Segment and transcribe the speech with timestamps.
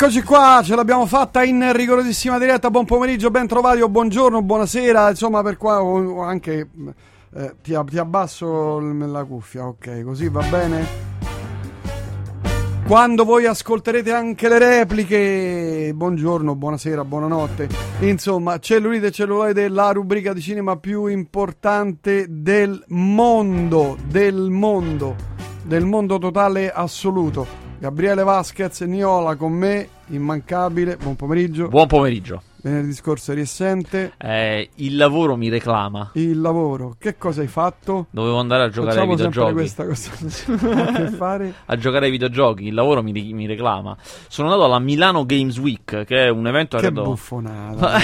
[0.00, 2.70] Eccoci qua, ce l'abbiamo fatta in rigorosissima diretta.
[2.70, 5.10] Buon pomeriggio, ben trovati o buongiorno, buonasera.
[5.10, 6.68] Insomma, per qua o anche
[7.34, 10.86] eh, ti, ti, abbasso la cuffia, ok, così va bene.
[12.86, 17.68] Quando voi ascolterete anche le repliche, buongiorno, buonasera, buonanotte.
[17.98, 25.16] Insomma, cellulite e celluloide, la rubrica di cinema più importante del mondo, del mondo,
[25.64, 27.67] del mondo totale assoluto.
[27.80, 30.96] Gabriele Vasquez Niola con me, immancabile.
[30.96, 31.68] Buon pomeriggio.
[31.68, 32.42] Buon pomeriggio.
[32.60, 34.14] Venerdì scorso eri assente.
[34.18, 36.10] Eh, il lavoro mi reclama.
[36.14, 36.96] Il lavoro.
[36.98, 38.06] Che cosa hai fatto?
[38.10, 39.52] Dovevo andare a giocare Facciamo ai videogiochi.
[39.52, 40.10] questa cosa.
[40.96, 41.54] che fare?
[41.66, 42.66] A giocare ai videogiochi.
[42.66, 43.96] Il lavoro mi, mi, reclama.
[44.26, 47.04] Sono andato alla Milano Games Week, che è un evento che arredo...
[47.04, 47.96] buffonata.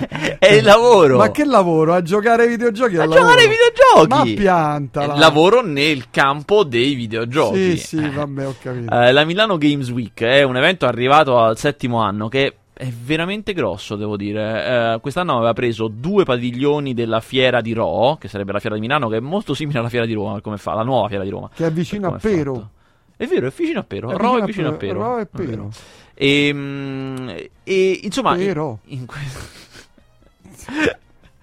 [0.38, 1.18] è il lavoro.
[1.18, 1.92] Ma che lavoro?
[1.92, 2.96] A giocare ai videogiochi?
[2.96, 3.20] A lavoro.
[3.20, 4.34] giocare ai videogiochi.
[4.34, 5.16] Ma pianta.
[5.16, 7.76] Lavoro nel campo dei videogiochi.
[7.76, 8.98] Sì, sì, vabbè, ho capito.
[8.98, 13.52] Eh, la Milano Games Week è un evento arrivato al settimo anno che è veramente
[13.52, 14.94] grosso, devo dire.
[14.94, 18.80] Eh, quest'anno aveva preso due padiglioni della fiera di Ro, che sarebbe la fiera di
[18.80, 21.28] Milano, che è molto simile alla fiera di Roma, come fa, la nuova fiera di
[21.28, 21.50] Roma.
[21.54, 22.54] Che è vicino a Pero.
[22.54, 22.70] Fatto.
[23.18, 24.10] È vero, è vicino a Pero.
[24.10, 25.02] È Ro è vicino a Pero.
[25.02, 25.68] Ro è Pero.
[26.14, 28.78] E, ehm, e, insomma, Pero.
[28.84, 29.40] In, in questo...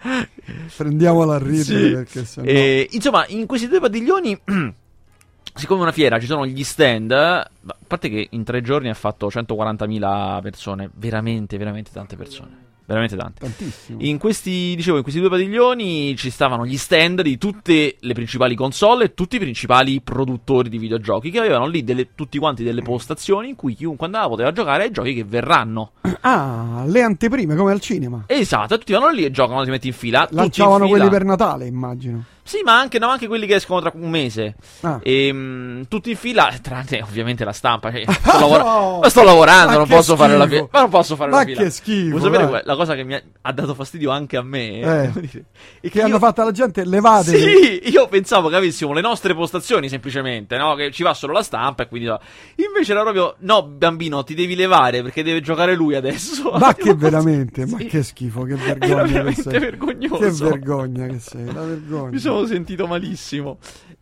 [0.76, 1.92] Prendiamola a ridere sì.
[1.92, 2.48] perché sennò...
[2.50, 4.42] E, insomma, in questi due padiglioni
[5.58, 7.12] siccome è una fiera, ci sono gli stand.
[7.12, 7.50] A
[7.86, 12.66] parte che in tre giorni ha fatto 140.000 persone, veramente, veramente tante persone.
[12.88, 13.42] Veramente tante.
[13.42, 13.98] Tantissimo.
[14.02, 18.56] In questi, dicevo, in questi due padiglioni ci stavano gli stand di tutte le principali
[18.56, 22.82] console e tutti i principali produttori di videogiochi che avevano lì delle, tutti quanti delle
[22.82, 25.92] postazioni in cui chiunque andava poteva giocare ai giochi che verranno.
[26.22, 28.24] Ah, le anteprime come al cinema.
[28.26, 30.26] Esatto, tutti vanno lì e giocano, ti metti in fila.
[30.32, 30.98] Lanciavano in fila.
[30.98, 32.24] quelli per Natale, immagino.
[32.48, 34.56] Sì, ma anche, no, anche quelli che escono tra un mese.
[34.80, 35.02] Ah.
[35.04, 37.92] E, mh, tutti in fila, tranne ovviamente la stampa.
[37.92, 40.16] Cioè, sto, lavora- no, sto, lavorando, non posso schifo.
[40.16, 40.68] fare la fila.
[40.72, 41.62] Ma non posso fare ma la fila.
[41.64, 42.18] che schifo.
[42.18, 44.80] Vuoi sapere la cosa che mi ha, ha, dato fastidio anche a me?
[44.80, 45.12] Eh.
[45.20, 45.46] Dire,
[45.82, 46.06] che, che io...
[46.06, 47.38] hanno fatto la gente levate.
[47.38, 50.74] Sì, io pensavo che avessimo le nostre postazioni semplicemente, no?
[50.76, 52.08] Che ci va solo la stampa e quindi.
[52.08, 56.52] Invece era proprio, no, bambino, ti devi levare perché deve giocare lui adesso.
[56.52, 57.74] Ma che veramente, sì.
[57.74, 58.94] ma che schifo, che vergogna.
[58.94, 60.18] Era veramente vergognoso.
[60.18, 62.12] Che vergogna che sei, la vergogna.
[62.12, 63.58] Mi sono sentito malissimo.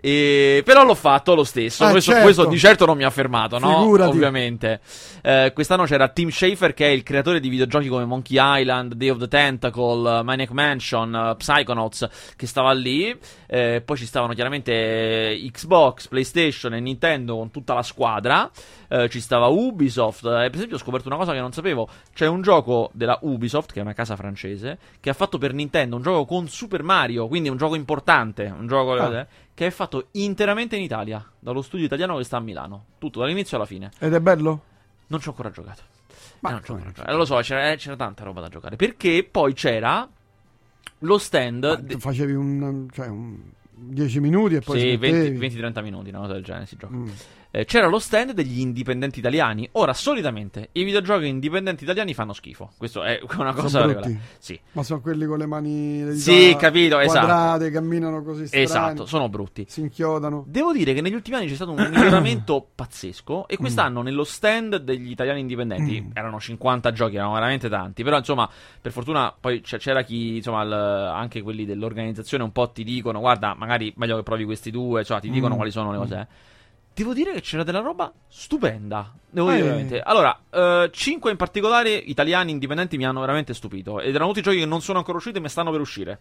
[0.05, 0.61] E...
[0.63, 1.83] Però l'ho fatto lo stesso.
[1.83, 2.25] Ah, questo, certo.
[2.25, 3.79] questo, di certo non mi ha fermato, no?
[3.79, 4.11] Figurati.
[4.11, 4.79] Ovviamente.
[5.23, 9.09] Eh, quest'anno c'era Tim Schafer, che è il creatore di videogiochi come Monkey Island, Day
[9.09, 13.17] of the Tentacle, Maniac Mansion, uh, Psychonauts, che stava lì.
[13.47, 18.47] Eh, poi ci stavano chiaramente Xbox, PlayStation e Nintendo con tutta la squadra.
[18.87, 20.25] Eh, ci stava Ubisoft.
[20.25, 21.89] E per esempio ho scoperto una cosa che non sapevo.
[22.13, 25.95] C'è un gioco della Ubisoft, che è una casa francese, che ha fatto per Nintendo
[25.95, 29.27] un gioco con Super Mario, quindi un gioco importante, un gioco Ah.
[29.55, 32.85] Che è fatto interamente in Italia, dallo studio italiano che sta a Milano.
[32.99, 33.89] Tutto, dall'inizio alla fine.
[33.97, 34.61] Ed è bello?
[35.07, 35.81] Non ci ho ancora giocato.
[36.41, 37.11] Ma Eh, non ci ho ancora giocato.
[37.11, 38.75] Eh, lo so, c'era, eh, c'era tanta roba da giocare.
[38.75, 40.07] Perché poi c'era
[40.99, 41.63] lo stand...
[41.63, 43.39] Ma de- facevi un, cioè, un
[43.71, 45.37] 10 minuti e poi sì, smettevi.
[45.47, 46.95] 20-30 minuti, una cosa del genere si gioca.
[46.95, 47.07] Mm.
[47.57, 49.65] Eh, c'era lo stand degli indipendenti italiani.
[49.73, 52.71] Ora, solitamente, i videogiochi indipendenti italiani fanno schifo.
[52.77, 53.87] Questo è una cosa.
[54.39, 54.59] Sì.
[54.73, 57.25] Ma sono quelli con le mani le Sì, capito, esatto.
[57.25, 59.65] quadrate, camminano così strani, Esatto, sono brutti.
[59.69, 60.43] si inchiodano.
[60.47, 64.75] Devo dire che negli ultimi anni c'è stato un miglioramento pazzesco e quest'anno nello stand
[64.77, 66.09] degli italiani indipendenti Mm.
[66.13, 68.49] erano 50 giochi, erano veramente tanti, però insomma
[68.81, 73.53] per fortuna poi c'era chi, insomma il- anche quelli dell'organizzazione un po' ti dicono guarda
[73.57, 75.57] magari meglio che provi questi due, cioè ti dicono Mm.
[75.57, 76.15] quali sono le cose.
[76.19, 76.53] eh.
[76.95, 79.13] Devo dire che c'era della roba stupenda.
[79.29, 79.55] Devo Eh.
[79.55, 79.99] dire veramente.
[80.01, 83.99] Allora, 5 in particolare italiani indipendenti mi hanno veramente stupito.
[83.99, 86.19] Ed erano tutti giochi che non sono ancora usciti, ma stanno per uscire.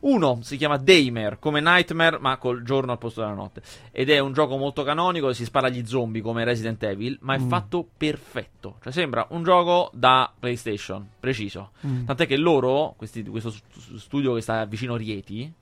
[0.00, 3.62] Uno si chiama Daymare, come Nightmare, ma col giorno al posto della notte.
[3.90, 7.40] Ed è un gioco molto canonico, si spara agli zombie come Resident Evil, ma è
[7.40, 7.48] Mm.
[7.48, 8.76] fatto perfetto.
[8.80, 11.70] Cioè sembra un gioco da PlayStation, preciso.
[11.84, 12.04] Mm.
[12.04, 15.52] Tant'è che loro, questi- questo st- studio che sta vicino Rieti,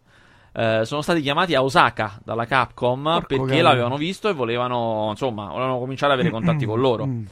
[0.57, 3.63] eh, sono stati chiamati a Osaka dalla Capcom Porco perché cane.
[3.63, 7.07] l'avevano visto e volevano, insomma, volevano cominciare ad avere contatti con loro.
[7.07, 7.25] Mm.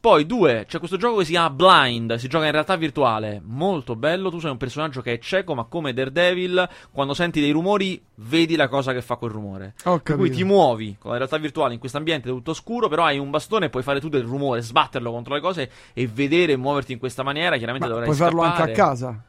[0.00, 3.96] Poi, due, c'è questo gioco che si chiama Blind, si gioca in realtà virtuale, molto
[3.96, 8.00] bello, tu sei un personaggio che è cieco, ma come Daredevil, quando senti dei rumori,
[8.16, 9.74] vedi la cosa che fa quel rumore.
[9.84, 13.04] Ho Per cui ti muovi con la realtà virtuale in questo ambiente tutto scuro, però
[13.04, 16.52] hai un bastone e puoi fare tu del rumore, sbatterlo contro le cose e vedere
[16.52, 18.62] e muoverti in questa maniera, chiaramente Ma dovrai puoi farlo scappare.
[18.62, 19.22] anche a casa.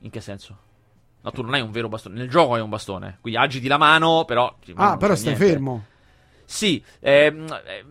[0.00, 0.56] In che senso?
[1.20, 3.76] No, tu non hai un vero bastone, nel gioco hai un bastone, quindi agiti la
[3.78, 4.54] mano, però...
[4.74, 5.46] Ah, però stai niente.
[5.46, 5.84] fermo.
[6.50, 7.46] Sì, ehm,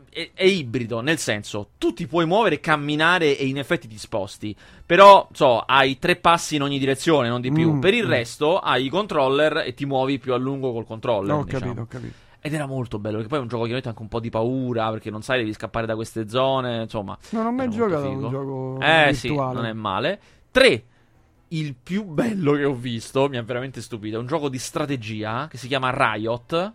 [0.09, 4.55] è, è ibrido, nel senso, tu ti puoi muovere, camminare e in effetti ti sposti,
[4.83, 7.73] però, so, hai tre passi in ogni direzione, non di più.
[7.73, 8.09] Mm, per il mm.
[8.09, 11.35] resto hai i controller e ti muovi più a lungo col controller.
[11.35, 11.65] ho diciamo.
[11.65, 12.13] capito, ho capito.
[12.39, 14.19] È Ed era molto bello, perché poi è un gioco che mette anche un po'
[14.19, 17.15] di paura, perché non sai, devi scappare da queste zone, insomma.
[17.29, 19.53] Non ho mai giocato a un gioco Eh sì, virtuale.
[19.53, 20.19] non è male.
[20.49, 20.83] 3.
[21.49, 25.47] Il più bello che ho visto, mi ha veramente stupito, è un gioco di strategia
[25.49, 26.73] che si chiama Riot.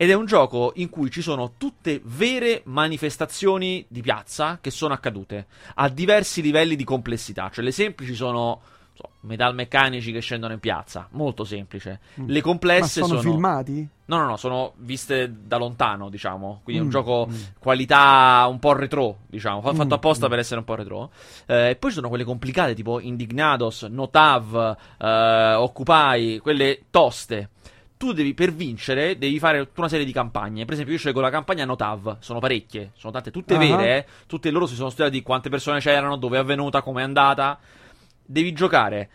[0.00, 4.94] Ed è un gioco in cui ci sono tutte vere manifestazioni di piazza che sono
[4.94, 7.50] accadute a diversi livelli di complessità.
[7.52, 8.77] Cioè, le semplici sono so,
[9.20, 12.00] metalmeccanici che scendono in piazza, molto semplice.
[12.20, 12.26] Mm.
[12.28, 13.88] Le Ma complesse sono, filmati?
[14.06, 16.60] No, no, no, sono viste da lontano, diciamo.
[16.62, 17.34] Quindi è un Mm, gioco mm.
[17.58, 19.60] qualità un po' retro, diciamo.
[19.60, 20.30] fa- Fatto Mm, apposta mm.
[20.30, 21.10] per essere un po' retro.
[21.46, 27.50] Eh, e poi ci sono quelle complicate, tipo Indignados, Notav, eh, Occupy, quelle toste.
[27.98, 30.64] Tu devi, per vincere, devi fare tutta una serie di campagne.
[30.64, 33.58] Per esempio, io scelgo la campagna Notav, sono parecchie, sono tante, tutte Ah.
[33.58, 34.06] vere, eh.
[34.28, 37.58] Tutte loro si sono studiati quante persone c'erano, dove è avvenuta, come è andata.
[38.30, 39.08] Devi giocare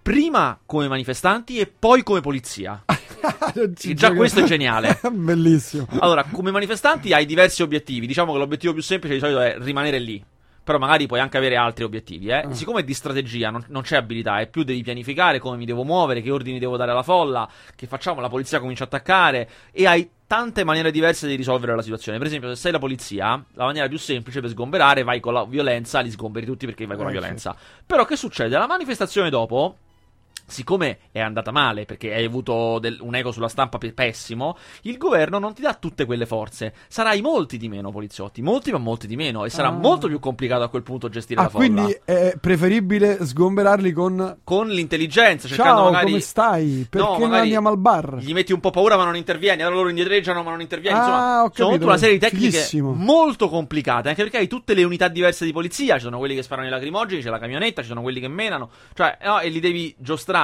[0.00, 2.84] prima come manifestanti e poi come polizia.
[2.86, 5.00] Già gioca- questo è geniale.
[5.10, 5.88] Bellissimo.
[5.98, 8.06] Allora, come manifestanti hai diversi obiettivi.
[8.06, 10.24] Diciamo che l'obiettivo più semplice di solito è rimanere lì.
[10.68, 12.26] Però magari puoi anche avere altri obiettivi.
[12.26, 12.42] Eh.
[12.44, 12.52] Ah.
[12.52, 15.82] Siccome è di strategia, non, non c'è abilità, è più devi pianificare come mi devo
[15.82, 19.48] muovere, che ordini devo dare alla folla, che facciamo, la polizia comincia a attaccare.
[19.72, 22.18] E hai tante maniere diverse di risolvere la situazione.
[22.18, 25.46] Per esempio, se sei la polizia, la maniera più semplice per sgomberare, vai con la
[25.46, 27.56] violenza, li sgomberi tutti perché vai con la Eh, violenza.
[27.86, 28.58] Però che succede?
[28.58, 29.74] La manifestazione dopo.
[30.48, 34.96] Siccome è andata male perché hai avuto del- un eco sulla stampa pe- pessimo, il
[34.96, 36.72] governo non ti dà tutte quelle forze.
[36.88, 39.44] Sarai molti di meno poliziotti, molti ma molti di meno.
[39.44, 39.72] E sarà Ah.
[39.72, 41.64] molto più complicato a quel punto gestire Ah, la folla.
[41.66, 46.06] quindi è preferibile sgomberarli con Con l'intelligenza, cercando Ciao, magari.
[46.06, 46.86] come stai?
[46.88, 48.16] Perché non magari andiamo al bar?
[48.20, 50.96] Gli metti un po' paura ma non intervieni, allora loro indietreggiano ma non intervieni.
[50.96, 52.92] Ah, Insomma, ho sono capito, tutta una serie di tecniche fighissimo.
[52.94, 56.42] molto complicate, anche perché hai tutte le unità diverse di polizia, ci sono quelli che
[56.42, 59.60] sparano i lacrimogeni, c'è la camionetta, ci sono quelli che menano, cioè, no, e li
[59.60, 60.36] devi giostrare.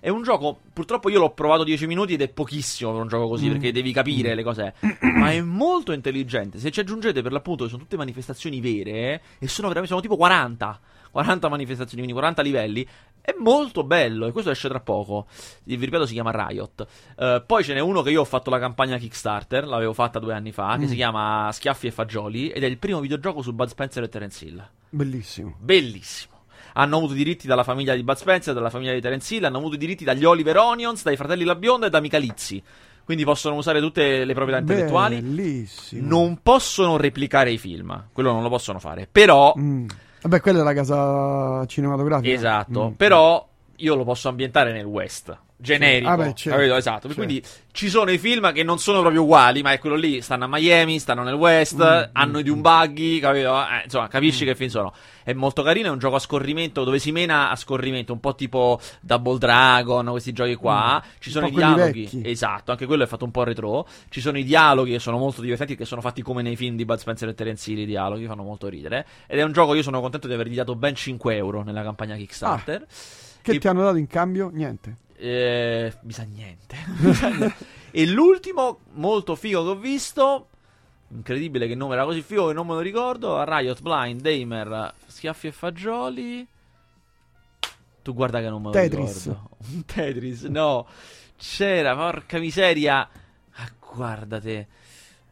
[0.00, 3.28] È un gioco, purtroppo io l'ho provato 10 minuti ed è pochissimo per un gioco
[3.28, 3.52] così, Mm.
[3.52, 4.74] perché devi capire le cose,
[5.16, 6.58] ma è molto intelligente.
[6.58, 10.16] Se ci aggiungete per l'appunto che sono tutte manifestazioni vere, e sono veramente, sono tipo
[10.16, 10.80] 40.
[11.10, 12.86] 40 manifestazioni, quindi 40 livelli.
[13.20, 15.26] È molto bello e questo esce tra poco.
[15.64, 16.86] Vi ripeto, si chiama Riot.
[17.18, 20.32] Eh, poi ce n'è uno che io ho fatto la campagna Kickstarter, l'avevo fatta due
[20.34, 20.88] anni fa, che Mm.
[20.88, 24.44] si chiama Schiaffi e Fagioli ed è il primo videogioco su Bud Spencer e Terence
[24.44, 24.68] Hill.
[24.88, 25.56] Bellissimo.
[25.58, 26.38] Bellissimo.
[26.74, 29.76] Hanno avuto diritti dalla famiglia di Bud Spencer, dalla famiglia di Terence Hill, hanno avuto
[29.76, 32.62] diritti dagli Oliver Onions, dai fratelli La Bionda e da Michalizzi.
[33.04, 35.20] Quindi possono usare tutte le proprietà intellettuali.
[35.20, 36.06] Bellissimo.
[36.06, 39.08] Non possono replicare i film, quello non lo possono fare.
[39.10, 39.86] Però Mm.
[40.22, 42.30] Vabbè, quella è la casa cinematografica.
[42.32, 42.92] Esatto, Mm.
[42.92, 45.36] però io lo posso ambientare nel West.
[45.56, 46.76] Generico, Ah, beh, certo, capito?
[46.76, 47.08] Esatto.
[47.08, 47.14] certo.
[47.22, 50.22] Quindi ci sono i film che non sono proprio uguali, ma è quello lì.
[50.22, 53.54] Stanno a Miami, stanno nel West, Mm, hanno mm, di un buggy, capito?
[53.60, 54.92] Eh, insomma, capisci che film sono.
[55.30, 58.34] È molto carino, è un gioco a scorrimento dove si mena a scorrimento, un po'
[58.34, 61.00] tipo Double Dragon, questi giochi qua.
[61.04, 62.02] Mm, Ci sono i dialoghi.
[62.02, 62.22] vecchi.
[62.28, 63.86] Esatto, anche quello è fatto un po' retro.
[64.08, 66.84] Ci sono i dialoghi che sono molto divertenti, che sono fatti come nei film di
[66.84, 69.06] Bud Spencer e Terence Hill, i dialoghi fanno molto ridere.
[69.26, 72.16] Ed è un gioco, io sono contento di avergli dato ben 5 euro nella campagna
[72.16, 72.86] Kickstarter.
[73.42, 74.50] Che E- ti hanno dato in cambio?
[74.52, 74.96] Niente.
[75.16, 75.92] Eh.
[76.02, 76.76] Mi sa niente.
[77.92, 80.48] e l'ultimo molto figo che ho visto.
[81.12, 83.36] Incredibile che il nome era così figo che non me lo ricordo.
[83.38, 86.46] a Riot, Blind, Damer, Schiaffi e Fagioli.
[88.02, 89.26] Tu guarda che non me lo Tetris.
[89.26, 89.48] ricordo.
[89.74, 90.86] Un Tetris, no.
[91.36, 93.08] C'era, porca miseria.
[93.54, 94.68] Ah, guardate.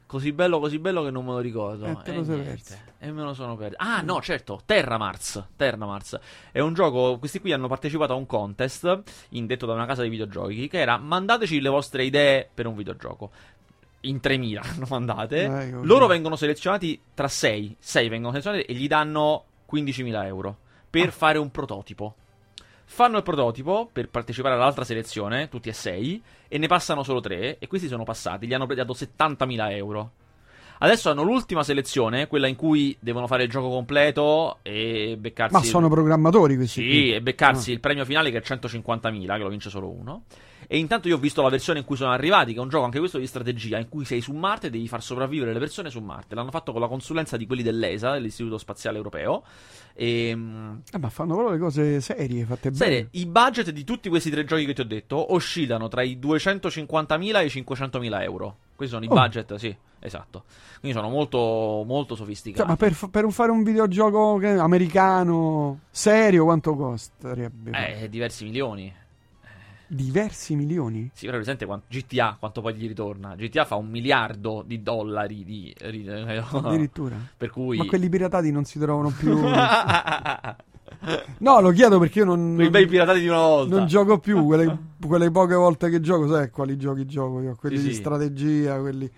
[0.07, 1.85] Così bello, così bello che non me lo ricordo.
[1.85, 2.75] Eh, te lo perso.
[2.99, 3.77] E me lo sono perso.
[3.79, 5.49] Ah, no, certo, Terramars.
[5.55, 6.19] Terramars.
[6.51, 7.19] È un gioco.
[7.19, 10.67] Questi qui hanno partecipato a un contest indetto da una casa di videogiochi.
[10.67, 13.31] Che era mandateci le vostre idee per un videogioco.
[14.03, 15.43] In 3000 hanno mandate.
[15.45, 15.71] Eh.
[15.83, 17.77] Loro vengono selezionati tra 6.
[17.79, 20.57] 6 vengono selezionati e gli danno 15.000 euro
[20.89, 21.13] per Ah.
[21.13, 22.15] fare un prototipo.
[22.91, 27.59] Fanno il prototipo per partecipare all'altra selezione, tutti e 6, e ne passano solo 3.
[27.59, 30.13] E questi sono passati, gli hanno dato 70.000 euro.
[30.81, 35.55] Adesso hanno l'ultima selezione, quella in cui devono fare il gioco completo e beccarsi.
[35.55, 36.81] Ma sono programmatori questi.
[36.83, 37.15] Sì, qui.
[37.15, 37.75] e beccarsi Ah.
[37.75, 40.25] il premio finale che è 150.000, che lo vince solo uno.
[40.71, 42.85] E intanto io ho visto la versione in cui sono arrivati, che è un gioco
[42.85, 45.89] anche questo di strategia, in cui sei su Marte e devi far sopravvivere le persone
[45.89, 46.35] su Marte.
[46.35, 49.43] L'hanno fatto con la consulenza di quelli dell'ESA, dell'Istituto Spaziale Europeo.
[49.95, 53.09] E, mm, Eh, ma fanno proprio le cose serie, fatte Serie, bene.
[53.13, 57.41] i budget di tutti questi tre giochi che ti ho detto oscillano tra i 250.000
[57.41, 58.57] e i 500.000 euro.
[58.79, 59.15] Questi sono i Oh.
[59.15, 60.45] budget, sì, esatto.
[60.79, 62.61] Quindi sono molto, molto sofisticati.
[62.61, 67.73] Cioè, ma per, per fare un videogioco americano serio quanto costerebbe?
[67.73, 68.95] Eh, diversi milioni.
[69.89, 71.11] Diversi milioni?
[71.13, 73.35] Sì, però presente quanto, GTA quanto poi gli ritorna.
[73.35, 75.75] GTA fa un miliardo di dollari di...
[75.77, 77.17] ri- Addirittura.
[77.37, 77.79] per cui...
[77.79, 79.37] Ma quelli piratati non si trovano più.
[81.39, 83.77] No, lo chiedo perché io non, Quei bei piratati di una volta.
[83.77, 84.45] non gioco più.
[84.45, 87.55] Quelle, quelle poche volte che gioco, sai quali giochi gioco io?
[87.59, 87.99] Quelli Sì, di sì.
[88.01, 89.11] strategia, quelli.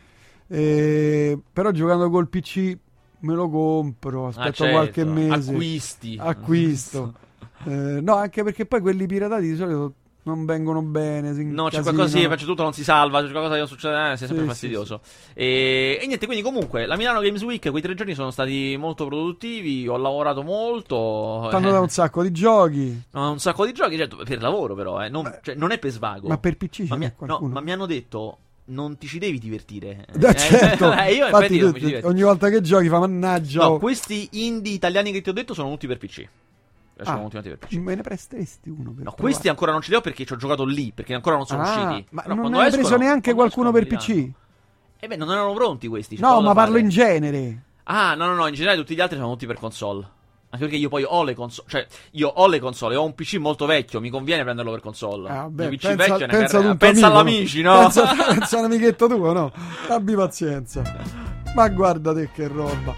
[0.49, 2.77] Eh, però giocando col PC
[3.21, 4.73] me lo compro, Ah, aspetto certo.
[4.73, 5.51] qualche mese.
[5.51, 6.17] Acquisti.
[6.21, 7.15] Acquisto.
[7.63, 11.33] Eh, no, anche perché poi quelli piratati di solito non vengono bene.
[11.35, 14.13] si No, c'è qualcosa, sì, c'è tutto, non si salva, c'è qualcosa che non succede,
[14.13, 15.01] eh, sei sempre Sì, fastidioso.
[15.35, 19.07] E, e niente, quindi comunque, la Milano Games Week, quei tre giorni sono stati molto
[19.07, 21.47] produttivi, ho lavorato molto.
[21.49, 23.03] Stanno eh, da un sacco di giochi.
[23.13, 25.91] no, un sacco di giochi, certo, per lavoro però, eh, non, cioè, non è per
[25.91, 26.29] svago.
[26.29, 30.07] Ma per PC Ma mi, no, ma mi hanno detto, non ti ci devi divertire.
[30.21, 33.65] Eh, certo, eh, io infatti tu- ogni volta che giochi fa mannaggia.
[33.65, 36.29] No, questi indie italiani che ti ho detto sono tutti per PC.
[37.05, 37.75] Sono Ah, ultimati per PC.
[37.77, 39.21] me ne presteresti uno per No, provare?
[39.23, 41.63] questi ancora non ce li ho perché ci ho giocato lì, perché ancora non sono
[41.63, 42.07] Ah, usciti.
[42.11, 44.31] Ma Però non ne hai preso neanche qualcuno per PC?
[45.03, 46.19] Eh beh, non erano pronti questi.
[46.19, 47.63] No, ma parlo in genere.
[47.85, 50.07] Ah, no, no, no, in generale tutti gli altri sono tutti per console.
[50.53, 53.35] Anche perché io poi ho le console, cioè io ho le console, ho un PC
[53.37, 55.29] molto vecchio, mi conviene prenderlo per console.
[55.31, 57.21] Ah, beh, PC pensa, vecchio pensa, tuo pensa amico.
[57.21, 57.79] all'amici, no?
[57.79, 59.53] Pensa, pensa a un amichetto tuo, no?
[59.89, 60.83] Abbi pazienza.
[61.55, 62.95] Ma guarda te che roba.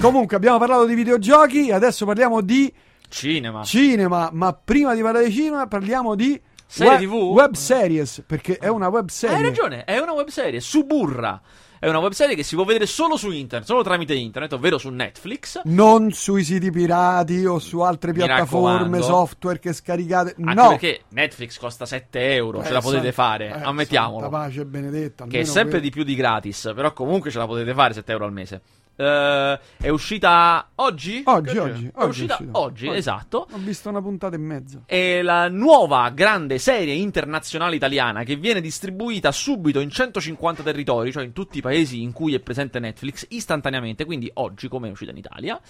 [0.00, 2.72] Comunque abbiamo parlato di videogiochi, adesso parliamo di
[3.12, 3.62] Cinema.
[3.62, 7.12] cinema, ma prima di parlare di cinema parliamo di Serie web, TV?
[7.36, 9.36] web series, perché è una web serie.
[9.36, 11.40] Hai ragione, è una webserie, Suburra.
[11.78, 14.88] È una webserie che si può vedere solo su internet, solo tramite internet, ovvero su
[14.88, 15.60] Netflix.
[15.64, 20.36] Non sui siti pirati o su altre Mi piattaforme, software che scaricate.
[20.38, 20.68] Anche no.
[20.68, 24.20] perché Netflix costa 7 euro, Eh, ce la potete san- fare, eh, ammettiamolo.
[24.20, 25.26] santa pace benedetta.
[25.26, 28.12] Che è sempre que- di più di gratis, però comunque ce la potete fare 7
[28.12, 28.62] euro al mese.
[29.02, 31.22] Eh, è uscita oggi?
[31.24, 32.58] Oggi, oggi, È oggi uscita è uscita.
[32.58, 32.96] oggi, Oggi.
[32.96, 33.46] esatto.
[33.50, 34.82] Ho visto una puntata e mezza.
[34.86, 41.24] È la nuova grande serie internazionale italiana che viene distribuita subito in 150 territori, cioè
[41.24, 45.10] in tutti i paesi in cui è presente Netflix, istantaneamente, quindi oggi come è uscita
[45.10, 45.60] in Italia.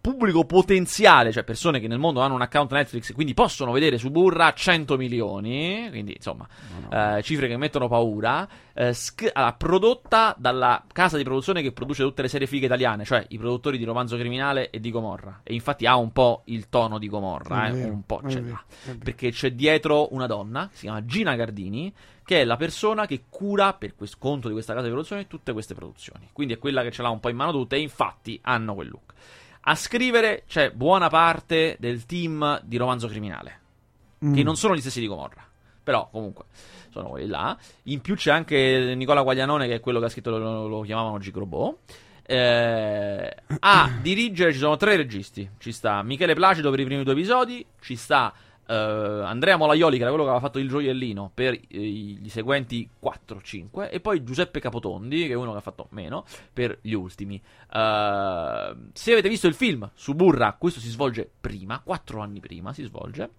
[0.00, 4.10] Pubblico potenziale, cioè persone che nel mondo hanno un account Netflix, quindi possono vedere su
[4.10, 6.46] Burra 100 milioni, quindi insomma
[6.90, 12.02] eh, cifre che mettono paura, eh, sc- allora, prodotta dalla casa di produzione che produce
[12.02, 15.40] tutte le serie fighe italiane, cioè i produttori di Romanzo Criminale e di Gomorra.
[15.42, 18.40] E infatti ha un po' il tono di Gomorra, eh, vero, un po' è ce
[18.40, 18.64] vero, l'ha.
[18.68, 18.98] è vero.
[19.04, 21.92] Perché c'è dietro una donna, si chiama Gina Gardini,
[22.24, 25.52] che è la persona che cura per questo conto di questa casa di produzione tutte
[25.52, 26.28] queste produzioni.
[26.32, 28.88] Quindi è quella che ce l'ha un po' in mano tutte e infatti hanno quel
[28.88, 29.07] look.
[29.68, 33.56] A scrivere c'è buona parte del team di Romanzo Criminale
[34.18, 34.40] che Mm.
[34.40, 35.46] non sono gli stessi di Gomorra.
[35.84, 36.46] Però, comunque,
[36.90, 37.56] sono quelli là.
[37.84, 41.18] In più c'è anche Nicola Guaglianone, che è quello che ha scritto, lo, lo chiamavano
[41.18, 41.74] Gigrobò.
[42.26, 45.48] Eh, a dirigere ci sono tre registi.
[45.58, 47.64] Ci sta Michele Placido per i primi due episodi.
[47.80, 48.32] Ci sta
[48.68, 52.88] eh, Andrea Molaioli, che era quello che aveva fatto il gioiellino per eh, i seguenti
[53.02, 53.88] 4-5.
[53.90, 57.36] E poi Giuseppe Capotondi, che è uno che ha fatto meno, per gli ultimi.
[57.36, 62.72] Eh, se avete visto il film su Burra, questo si svolge prima, 4 anni prima
[62.72, 63.30] si svolge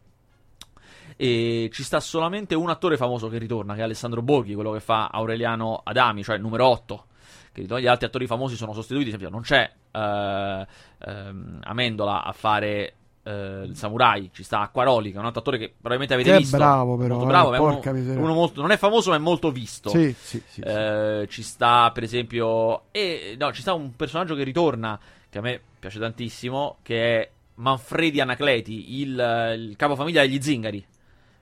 [1.16, 4.80] e ci sta solamente un attore famoso che ritorna, che è Alessandro Borghi, quello che
[4.80, 7.06] fa Aureliano Adami, cioè il numero 8.
[7.52, 7.62] Che.
[7.62, 13.76] Gli altri attori famosi sono sostituiti, esempio non c'è ehm, Amendola a fare eh, il
[13.76, 16.58] samurai, ci sta Acquaroli, che è un altro attore che probabilmente avete Che è visto.
[16.58, 18.20] bravo però, molto eh, bravo, è uno- porca miseria.
[18.22, 19.90] uno molto- non è famoso ma è molto visto.
[19.90, 20.52] Sì, sì, sì.
[20.52, 20.62] sì.
[20.62, 25.00] Eh, ci sta, per esempio, e no, ci sta un personaggio che ritorna
[25.30, 29.10] che a me piace tantissimo, che è Manfredi Anacleti, il,
[29.58, 30.86] il capofamiglia degli zingari.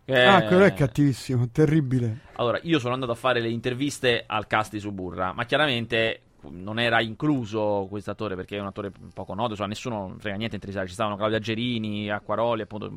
[0.03, 2.19] Che Ah, quello è cattivissimo, terribile.
[2.35, 6.79] Allora, io sono andato a fare le interviste al cast di Suburra, ma chiaramente non
[6.79, 10.87] era incluso questo attore perché è un attore poco noto, cioè nessuno frega niente interessato,
[10.87, 12.91] ci stavano Claudia Gerini, Acquaroli, appunto.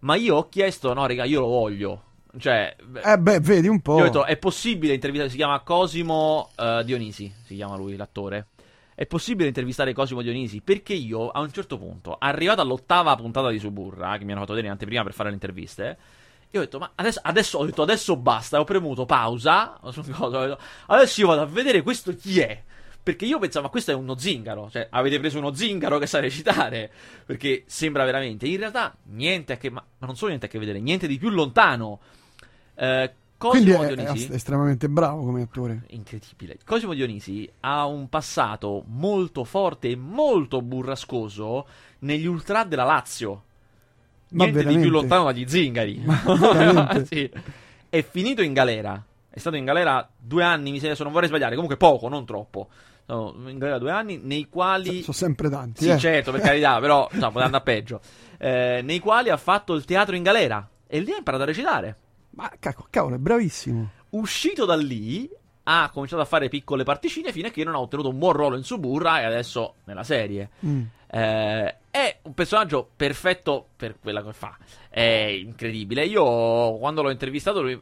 [0.00, 2.02] Ma io ho chiesto, no, raga, io lo voglio.
[2.38, 3.96] Cioè, Eh beh, vedi un po'.
[3.96, 8.48] io ho detto, è possibile intervistare, si chiama Cosimo eh, Dionisi, si chiama lui, l'attore.
[8.94, 10.60] È possibile intervistare Cosimo Dionisi?
[10.60, 14.52] Perché io, a un certo punto, arrivato all'ottava puntata di Suburra, che mi hanno fatto
[14.52, 15.98] vedere in anteprima per fare le interviste,
[16.56, 21.26] io ho detto, ma adesso, adesso ho detto, adesso basta, ho premuto pausa, adesso io
[21.26, 22.62] vado a vedere questo chi è.
[23.06, 26.18] Perché io pensavo, ma questo è uno zingaro, cioè avete preso uno zingaro che sa
[26.18, 26.90] recitare,
[27.24, 30.58] perché sembra veramente, in realtà niente a che, ma, ma non solo niente a che
[30.58, 32.00] vedere, niente di più lontano.
[32.74, 33.12] Eh,
[33.46, 35.84] Quindi Cosimo è, è Dionisi, estremamente bravo come attore.
[35.90, 36.58] incredibile.
[36.64, 41.66] Cosimo Dionisi ha un passato molto forte e molto burrascoso
[42.00, 43.44] negli ultra della Lazio.
[44.28, 44.88] Ma Niente di veramente?
[44.88, 46.04] più lontano dagli zingari.
[47.06, 47.30] Sì.
[47.88, 49.02] È finito in galera.
[49.28, 52.24] È stato in galera due anni, mi sembra, se non vorrei sbagliare, comunque poco, non
[52.24, 52.68] troppo.
[53.06, 55.02] No, in galera due anni, nei quali...
[55.02, 55.84] Sono sempre tanti.
[55.84, 55.98] Sì, eh.
[55.98, 58.00] certo, per carità, però no, poteva andare peggio.
[58.38, 60.68] Eh, nei quali ha fatto il teatro in galera.
[60.86, 61.96] E lì ha imparato a recitare.
[62.30, 63.90] Ma cacco, cavolo, è bravissimo.
[64.10, 65.30] Uscito da lì,
[65.64, 68.56] ha cominciato a fare piccole particine fino a che non ha ottenuto un buon ruolo
[68.56, 70.50] in Suburra e adesso nella serie.
[70.64, 70.82] Mm.
[71.18, 74.56] Eh, è un personaggio perfetto per quella che fa.
[74.88, 76.04] È incredibile.
[76.04, 77.80] Io quando l'ho intervistato lui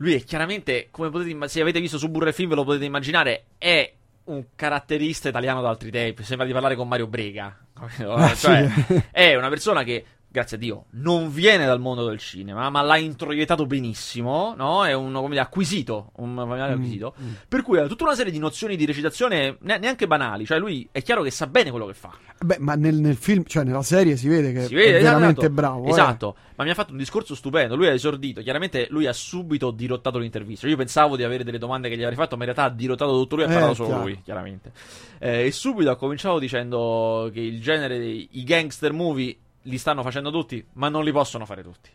[0.00, 3.46] lui è chiaramente, come potete se avete visto Suburra il film ve lo potete immaginare,
[3.58, 3.92] è
[4.24, 7.56] un caratterista italiano d'altri tempi, sembra di parlare con Mario Brega.
[8.00, 9.02] Ah, cioè, sì.
[9.12, 12.96] è una persona che grazie a Dio, non viene dal mondo del cinema, ma l'ha
[12.98, 14.84] introiettato benissimo, no?
[14.84, 17.14] È un come dire, acquisito, un familiare Mm, acquisito.
[17.20, 17.32] mm.
[17.48, 20.44] Per cui ha tutta una serie di nozioni di recitazione ne- neanche banali.
[20.44, 22.12] Cioè, lui è chiaro che sa bene quello che fa.
[22.44, 25.14] Beh, ma nel, nel film, cioè nella serie si vede che Si vede, è esatto,
[25.16, 25.54] veramente esatto.
[25.54, 25.86] bravo.
[25.86, 25.90] eh.
[25.90, 27.74] Esatto, ma mi ha fatto un discorso stupendo.
[27.74, 28.42] Lui ha esordito.
[28.42, 30.68] Chiaramente lui ha subito dirottato l'intervista.
[30.68, 33.12] Io pensavo di avere delle domande che gli avrei fatto, ma in realtà ha dirottato
[33.12, 34.02] tutto lui e ha Eh, parlato solo chiaro.
[34.04, 34.72] lui, chiaramente.
[35.18, 39.36] Eh, e subito ha cominciato dicendo che il genere dei gangster movie
[39.68, 41.90] li stanno facendo tutti, ma non li possono fare tutti.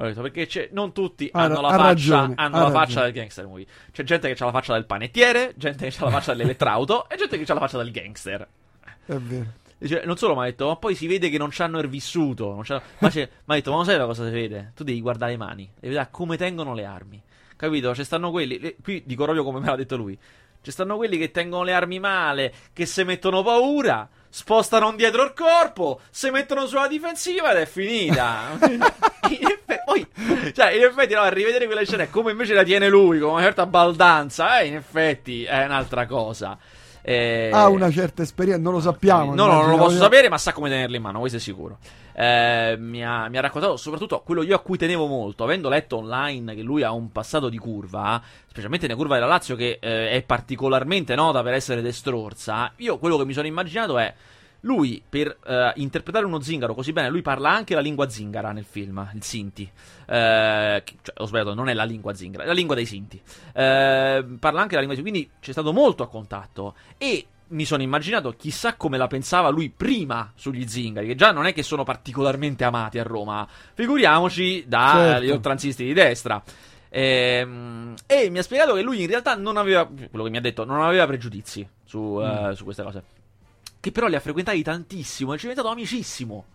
[0.00, 3.02] Ho detto perché non tutti Ha- hanno la ha faccia, ragione, hanno ha la faccia
[3.02, 3.66] del gangster movie.
[3.90, 7.16] C'è gente che ha la faccia del panettiere, gente che ha la faccia dell'elettrauto e
[7.16, 8.48] gente che ha la faccia del gangster.
[9.06, 9.46] È vero.
[9.76, 11.88] Dice, non solo mi ha detto, ma poi si vede che non ci hanno il
[11.88, 12.54] vissuto.
[12.54, 14.72] mi ha detto, ma non sai la cosa si vede?
[14.74, 17.20] Tu devi guardare le mani, devi vedere come tengono le armi.
[17.56, 17.92] Capito?
[17.94, 18.58] Ci stanno quelli.
[18.60, 20.16] le- qui dico proprio come me l'ha detto lui.
[20.60, 25.32] Ci stanno quelli che tengono le armi male, che se mettono paura, spostano dietro il
[25.34, 28.58] corpo, se mettono sulla difensiva ed è finita.
[28.60, 30.06] in effetti, poi,
[30.54, 33.42] cioè, in effetti, no, a rivedere quelle scene come invece la tiene lui, con una
[33.42, 36.58] certa baldanza, eh, in effetti è un'altra cosa.
[37.10, 39.34] Eh, Ha una certa esperienza, non lo sappiamo.
[39.34, 41.78] No, no, non lo posso sapere, ma sa come tenerli in mano, questo è sicuro.
[42.12, 45.96] Eh, mi, ha, mi ha raccontato soprattutto quello io a cui tenevo molto, avendo letto
[45.96, 50.10] online che lui ha un passato di curva, specialmente nella curva della Lazio, che eh,
[50.10, 52.72] è particolarmente nota per essere destrorsa.
[52.76, 54.12] Io quello che mi sono immaginato è.
[54.62, 58.64] Lui, per eh, interpretare uno zingaro così bene, lui parla anche la lingua zingara nel
[58.64, 59.62] film, il Sinti.
[60.06, 63.20] Eh, cioè, ho sbagliato, non è la lingua zingara, è la lingua dei Sinti.
[63.52, 66.74] Eh, parla anche la lingua dei quindi c'è stato molto a contatto.
[66.98, 71.46] E mi sono immaginato chissà come la pensava lui prima sugli zingari, che già non
[71.46, 75.32] è che sono particolarmente amati a Roma, figuriamoci dagli Certo.
[75.34, 76.42] oltranzisti di destra.
[76.90, 80.40] Ehm, e mi ha spiegato che lui in realtà non aveva, quello che mi ha
[80.40, 83.02] detto, non aveva pregiudizi su, eh, su queste cose.
[83.80, 86.46] Che però li ha frequentati tantissimo e ci è diventato amicissimo.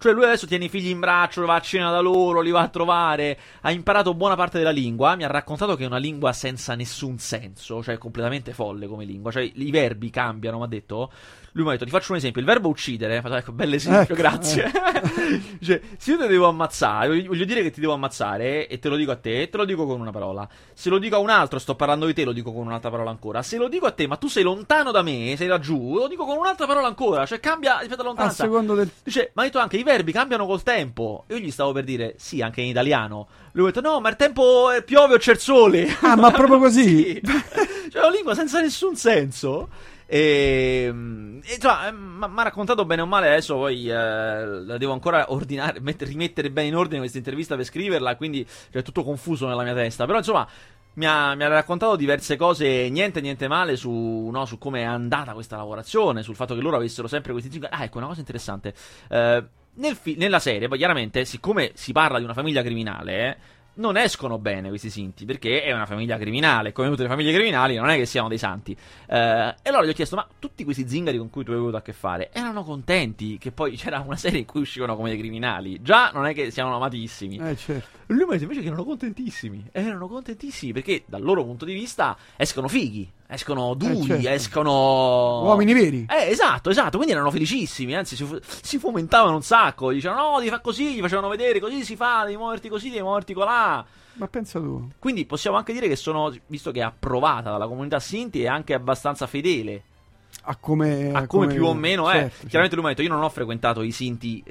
[0.00, 2.62] Cioè lui adesso tiene i figli in braccio, va a cena da loro, li va
[2.62, 6.32] a trovare, ha imparato buona parte della lingua, mi ha raccontato che è una lingua
[6.32, 11.12] senza nessun senso, cioè completamente folle come lingua, cioè i verbi cambiano, mi ha detto.
[11.52, 14.02] Lui mi ha detto, ti faccio un esempio, il verbo uccidere, ho fatto, ecco, bell'esempio,
[14.02, 14.70] Ecco, grazie.
[15.60, 18.96] cioè, se io ti devo ammazzare, voglio dire che ti devo ammazzare e te lo
[18.96, 20.48] dico a te, te lo dico con una parola.
[20.72, 23.10] Se lo dico a un altro, sto parlando di te, lo dico con un'altra parola
[23.10, 23.42] ancora.
[23.42, 26.24] Se lo dico a te, ma tu sei lontano da me, sei laggiù, lo dico
[26.24, 28.44] con un'altra parola ancora, cioè cambia rispetto alla A lontananza.
[28.44, 28.90] secondo del...
[29.02, 31.24] Dice, ma ha detto anche i verbi cambiano col tempo.
[31.28, 33.26] Io gli stavo per dire, sì, anche in italiano.
[33.52, 35.88] Lui ha detto, no, ma il tempo eh, piove o c'è il sole.
[36.02, 36.84] Ah, ma proprio così?
[36.84, 37.22] Sì.
[37.90, 39.68] Cioè, una lingua senza nessun senso.
[40.12, 40.92] E,
[41.44, 43.28] e insomma, mi ha raccontato bene o male.
[43.28, 47.64] Adesso poi eh, la devo ancora ordinare, met- rimettere bene in ordine questa intervista per
[47.64, 48.16] scriverla.
[48.16, 50.06] Quindi cioè, è tutto confuso nella mia testa.
[50.06, 50.48] Però, insomma.
[50.92, 54.84] Mi ha, mi ha raccontato diverse cose, niente niente male su, no, su come è
[54.84, 57.72] andata questa lavorazione, sul fatto che loro avessero sempre questi zingari.
[57.72, 58.74] Ah, ecco, una cosa interessante.
[59.08, 59.44] Eh,
[59.74, 63.36] nel fi- nella serie, poi chiaramente, siccome si parla di una famiglia criminale, eh,
[63.74, 67.76] non escono bene questi sinti, perché è una famiglia criminale, come tutte le famiglie criminali,
[67.76, 68.76] non è che siano dei santi.
[69.06, 71.76] Eh, e allora gli ho chiesto, ma tutti questi zingari con cui tu hai avuto
[71.76, 75.18] a che fare, erano contenti che poi c'era una serie in cui uscivano come dei
[75.18, 75.80] criminali?
[75.82, 77.38] Già non è che siano amatissimi.
[77.38, 77.98] Eh, certo.
[78.06, 79.68] Lui mi ha detto invece che erano contentissimi.
[79.72, 84.28] Erano contentissimi perché dal loro punto di vista escono fighi, escono duri, certo.
[84.28, 85.42] escono.
[85.44, 86.06] Uomini veri.
[86.08, 86.96] Eh, esatto, esatto.
[86.96, 87.94] Quindi erano felicissimi.
[87.94, 89.92] Anzi, si, si fomentavano un sacco.
[89.92, 90.94] Dicevano, no, devi fare così.
[90.94, 92.24] Gli facevano vedere, così si fa.
[92.24, 93.84] Devi muoverti così, devi muoverti colà.
[94.14, 94.88] Ma pensa tu.
[94.98, 98.74] Quindi possiamo anche dire che sono, visto che è approvata dalla comunità Sinti, è anche
[98.74, 99.84] abbastanza fedele
[100.42, 102.12] A come, a come più o meno è.
[102.20, 104.42] certo, Chiaramente lui mi ha detto: Io non ho frequentato i Sinti,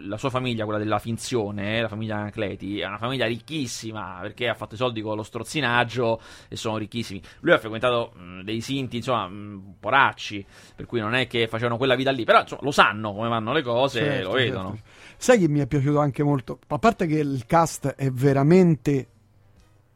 [0.00, 4.48] la sua famiglia, quella della finzione, eh, la famiglia Anacleti, è una famiglia ricchissima perché
[4.48, 7.20] ha fatto i soldi con lo strozzinaggio e sono ricchissimi.
[7.40, 11.76] Lui ha frequentato mh, dei Sinti, insomma, mh, poracci, per cui non è che facevano
[11.76, 14.68] quella vita lì, però insomma, lo sanno come vanno le cose, certo, lo vedono.
[14.76, 14.88] certo.
[15.18, 16.58] Sai che mi è piaciuto anche molto?
[16.68, 19.06] A parte che il cast è veramente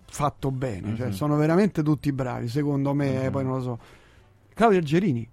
[0.04, 1.12] fatto bene, cioè Mhm.
[1.12, 3.30] sono veramente tutti bravi, secondo me, Mhm.
[3.32, 3.78] poi non lo so.
[4.54, 5.28] Claudia Gerini.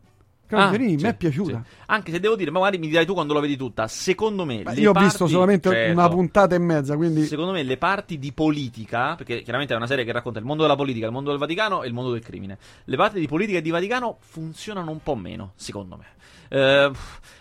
[0.46, 1.64] Claudia Ah, Gerini sì, mi è piaciuta.
[1.64, 1.76] sì.
[1.86, 3.88] Anche se devo dire, ma magari mi dirai tu quando la vedi tutta.
[3.88, 5.92] Secondo me, le io ho parti- visto solamente certo.
[5.94, 9.86] una puntata e mezza, quindi Secondo me le parti di politica, perché chiaramente è una
[9.86, 12.24] serie che racconta il mondo della politica, il mondo del Vaticano e il mondo del
[12.24, 12.58] crimine.
[12.86, 16.06] Le parti di politica e di Vaticano funzionano un po' meno, secondo me.
[16.52, 16.92] Eh,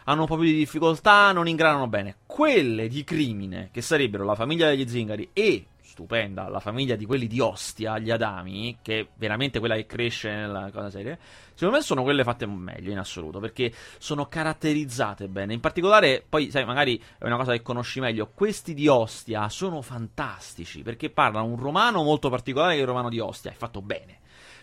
[0.05, 2.17] hanno un po' più di difficoltà, non ingranano bene.
[2.27, 5.65] Quelle di crimine, che sarebbero la famiglia degli zingari e
[5.99, 10.31] stupenda, la famiglia di quelli di Ostia, gli Adami, che è veramente quella che cresce
[10.31, 11.19] nella cosa serie,
[11.55, 15.55] secondo me sono quelle fatte meglio in assoluto, perché sono caratterizzate bene.
[15.55, 19.83] In particolare, poi, sai, magari è una cosa che conosci meglio, questi di Ostia sono
[19.83, 23.83] fantastici, perché parlano un romano molto particolare che è il romano di Ostia, è fatto
[23.83, 24.21] bene.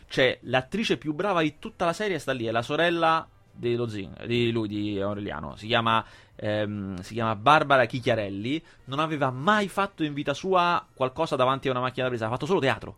[0.07, 4.25] C'è l'attrice più brava di tutta la serie, sta lì, è la sorella di, Zing,
[4.25, 5.55] di lui, di Aureliano.
[5.55, 6.03] Si chiama,
[6.35, 8.61] ehm, si chiama Barbara Chichiarelli.
[8.85, 12.29] Non aveva mai fatto in vita sua qualcosa davanti a una macchina da presa, ha
[12.29, 12.97] fatto solo teatro.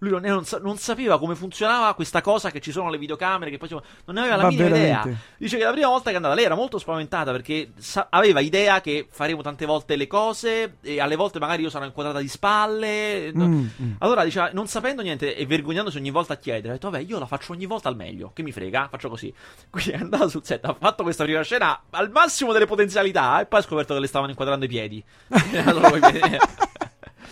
[0.00, 3.58] Lui non, non, non, sapeva come funzionava questa cosa che ci sono le videocamere, che
[3.58, 5.08] poi non ne aveva la Ma minima veramente.
[5.08, 5.18] idea.
[5.36, 8.38] Dice che la prima volta che è andata lei era molto spaventata perché sa- aveva
[8.38, 12.28] idea che faremo tante volte le cose e alle volte magari io sarò inquadrata di
[12.28, 13.32] spalle.
[13.34, 13.92] Mm, mm.
[13.98, 17.18] Allora diceva, non sapendo niente e vergognandosi ogni volta a chiedere, ha detto vabbè io
[17.18, 19.34] la faccio ogni volta al meglio, che mi frega, faccio così.
[19.68, 23.46] Quindi è andata sul set, ha fatto questa prima scena al massimo delle potenzialità e
[23.46, 25.04] poi ha scoperto che le stavano inquadrando i piedi.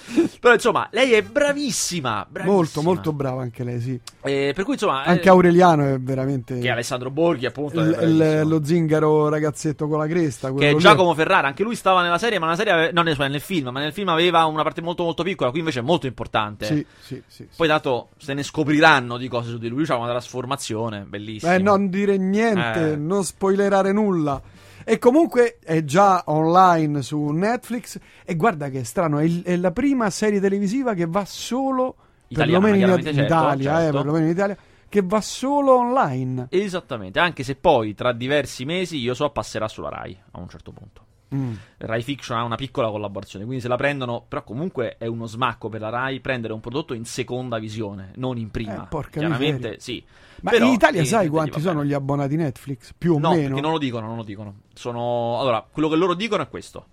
[0.40, 2.56] Però insomma, lei è bravissima, bravissima.
[2.56, 4.00] Molto, molto brava anche lei, sì.
[4.22, 5.02] Eh, per cui insomma...
[5.02, 6.58] Anche eh, Aureliano è veramente...
[6.58, 7.80] Che Alessandro Borghi appunto.
[7.80, 10.52] L- lo zingaro ragazzetto con la cresta.
[10.52, 11.16] Che è Giacomo lì.
[11.16, 12.72] Ferrara, anche lui stava nella serie, ma nella serie...
[12.72, 15.80] Ave- non nel film, ma nel film aveva una parte molto molto piccola, qui invece
[15.80, 16.66] è molto importante.
[16.66, 17.48] Sì, sì, sì.
[17.56, 21.54] Poi dato se ne scopriranno di cose su di lui, c'ha una trasformazione bellissima.
[21.54, 22.96] Eh, non dire niente, eh.
[22.96, 24.40] non spoilerare nulla.
[24.88, 27.98] E comunque è già online su Netflix.
[28.24, 31.96] E guarda che è strano, è, il, è la prima serie televisiva che va solo.
[32.28, 33.88] Italiana, perlomeno in, certo, Italia, certo.
[33.88, 34.56] Eh, perlomeno in Italia
[34.88, 36.46] che va solo online.
[36.50, 40.70] Esattamente, anche se poi tra diversi mesi io so passerà sulla Rai a un certo
[40.70, 41.05] punto.
[41.36, 41.52] Mm.
[41.78, 45.68] Rai Fiction ha una piccola collaborazione, quindi se la prendono, però comunque è uno smacco
[45.68, 48.84] per la Rai prendere un prodotto in seconda visione, non in prima.
[48.84, 49.80] Eh, porca Chiaramente miseria.
[49.80, 50.04] sì.
[50.42, 52.92] Ma però, in Italia sai quanti sono gli abbonati Netflix?
[52.96, 53.46] Più o no, meno?
[53.48, 54.54] perché non lo dicono, non lo dicono.
[54.74, 55.38] Sono...
[55.40, 56.86] Allora, quello che loro dicono è questo.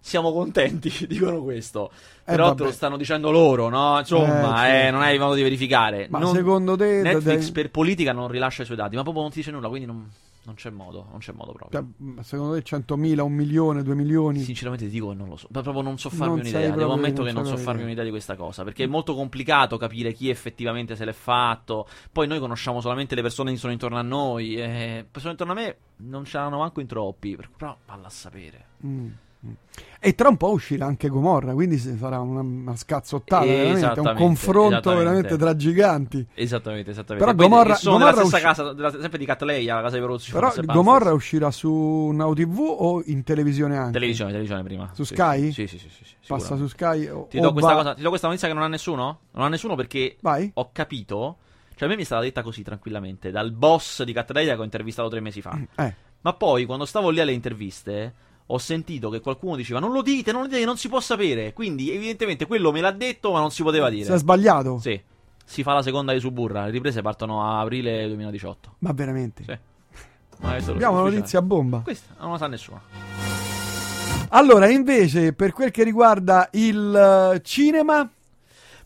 [0.00, 1.90] Siamo contenti, dicono questo.
[1.90, 2.56] Eh, però vabbè.
[2.58, 3.98] te lo stanno dicendo loro, no?
[3.98, 4.86] Insomma, Eh, sì.
[4.86, 6.06] eh, non hai modo di verificare.
[6.10, 7.02] Ma Non- secondo te...
[7.02, 9.68] Netflix dai- per politica non rilascia i suoi dati, ma proprio non ti dice nulla,
[9.68, 10.08] quindi non,
[10.48, 11.92] non c'è modo, non c'è modo proprio.
[12.14, 14.38] cioè, secondo te 100.000, un milione, due milioni?
[14.40, 16.92] Sinceramente ti dico che non lo so, ma proprio non so farmi Non un'idea, devo
[16.94, 17.84] ammetto che non so farmi idea.
[17.84, 22.26] un'idea di questa cosa, perché è molto complicato capire chi effettivamente se l'è fatto, poi
[22.26, 25.76] noi conosciamo solamente le persone che sono intorno a noi, e persone intorno a me
[25.96, 28.64] non ce l'hanno manco in troppi, per- però valla a sapere.
[28.86, 29.08] Mm.
[30.00, 34.14] E tra un po' uscirà anche Gomorra, quindi si farà una, una scazzottata, veramente, un
[34.16, 36.24] confronto veramente tra giganti.
[36.34, 37.24] Esattamente, esattamente.
[37.32, 40.00] Però Gomorra- sono Gomorra nella stessa usci- casa, della- sempre di Catleya, la casa di
[40.00, 40.30] Peruzzi.
[40.32, 43.92] Però Gomorra uscirà su Now TV o in televisione anche?
[43.92, 44.90] Televisione, televisione prima.
[44.92, 45.52] Su Sì, Sky?
[45.52, 48.02] Sì, sì, sì, sì, sì, Passa su Sky o, Ti do, questa va- cosa, ti
[48.02, 49.20] do questa notizia che non ha nessuno?
[49.32, 50.50] Non ha nessuno perché Vai.
[50.54, 51.38] ho capito.
[51.74, 54.64] Cioè, a me mi è stata detta così tranquillamente dal boss di Catleya che ho
[54.64, 55.56] intervistato tre mesi fa.
[55.76, 58.14] Eh, Ma poi, quando stavo lì alle interviste,
[58.50, 61.52] ho sentito che qualcuno diceva: Non lo dite, non lo dite, non si può sapere.
[61.52, 64.04] Quindi, evidentemente, quello me l'ha detto, ma non si poteva dire.
[64.04, 64.78] si è sbagliato?
[64.78, 65.00] Sì.
[65.44, 66.64] Si fa la seconda di Suburra.
[66.66, 68.74] Le riprese partono a aprile 2018.
[68.80, 69.44] Ma veramente?
[69.44, 69.58] Sì.
[70.40, 71.80] Ma Abbiamo una notizia a bomba.
[71.80, 72.80] Questa non la sa nessuno.
[74.30, 78.08] Allora, invece, per quel che riguarda il eh, cinema,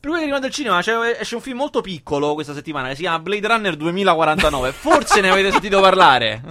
[0.02, 3.02] Per che riguarda il cinema, c'è- esce un film molto piccolo questa settimana che si
[3.02, 4.72] chiama Blade Runner 2049.
[4.72, 6.42] Forse ne avete sentito parlare.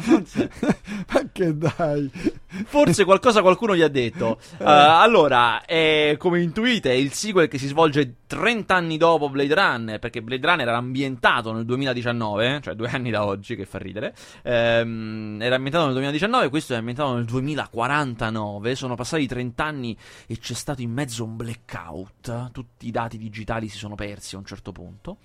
[1.11, 2.09] ma che dai,
[2.65, 4.37] Forse qualcosa qualcuno gli ha detto.
[4.57, 9.55] Uh, allora, è, come intuite, è il sequel che si svolge 30 anni dopo Blade
[9.55, 13.77] Runner, perché Blade Runner era ambientato nel 2019, cioè due anni da oggi, che fa
[13.77, 14.13] ridere.
[14.43, 18.75] Ehm, era ambientato nel 2019, questo è ambientato nel 2049.
[18.75, 22.51] Sono passati 30 anni e c'è stato in mezzo un blackout.
[22.51, 25.17] Tutti i dati digitali si sono persi a un certo punto.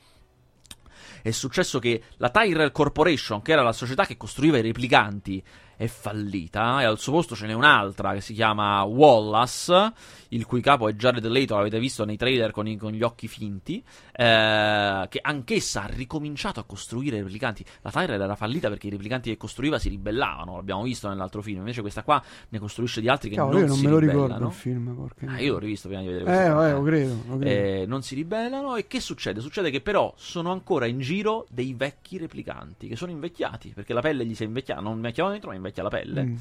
[1.23, 5.43] È successo che la Tyrell Corporation, che era la società che costruiva i replicanti,
[5.77, 9.93] è fallita e al suo posto ce n'è un'altra che si chiama Wallace,
[10.29, 13.29] il cui capo è Jared Leto, l'avete visto nei trailer con, i- con gli occhi
[13.29, 17.65] finti, eh, che anch'essa ha ricominciato a costruire i replicanti.
[17.83, 21.59] La Tyrell era fallita perché i replicanti che costruiva si ribellavano, l'abbiamo visto nell'altro film,
[21.59, 23.99] invece questa qua ne costruisce di altri che cavolo, non io non si me lo
[23.99, 24.27] ribellano.
[24.27, 24.95] ricordo il film.
[24.97, 26.55] Porca Ah, io l'ho rivisto prima di vedere Eh, questo.
[26.55, 27.45] vabbè, qua, lo credo, lo credo.
[27.45, 29.41] eh, non si ribellano e che succede?
[29.41, 34.01] Succede che però sono ancora in giro dei vecchi replicanti che sono invecchiati perché la
[34.01, 36.23] pelle gli si è invecchiata, non invecchiava dentro ma invecchia la pelle.
[36.25, 36.37] Mm.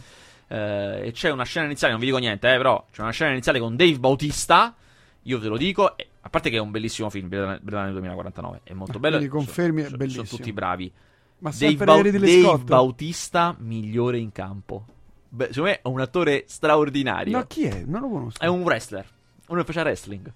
[0.48, 3.32] Eh, e c'è una scena iniziale, non vi dico niente, eh, però c'è una scena
[3.32, 4.76] iniziale con Dave Bautista.
[5.24, 8.74] Io ve lo dico, e- a parte che è un bellissimo film, Runner 2049, è
[8.74, 9.18] molto Ah, bello.
[9.18, 10.24] quindi confermi, è sono, bellissimo.
[10.26, 10.92] Sono tutti bravi.
[11.40, 12.64] Ma Dave, Ridley Dave Scott?
[12.64, 14.86] Bautista migliore in campo.
[15.28, 17.38] Beh, secondo me è un attore straordinario.
[17.38, 17.84] No, chi è?
[17.86, 18.40] Non lo conosco.
[18.42, 19.06] È un wrestler,
[19.48, 20.32] uno che faceva wrestling.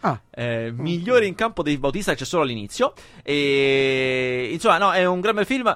[0.00, 2.92] Ah, Eh, migliore in campo Dave Bautista c'è solo all'inizio.
[3.24, 5.74] E insomma, no, è un gran bel film.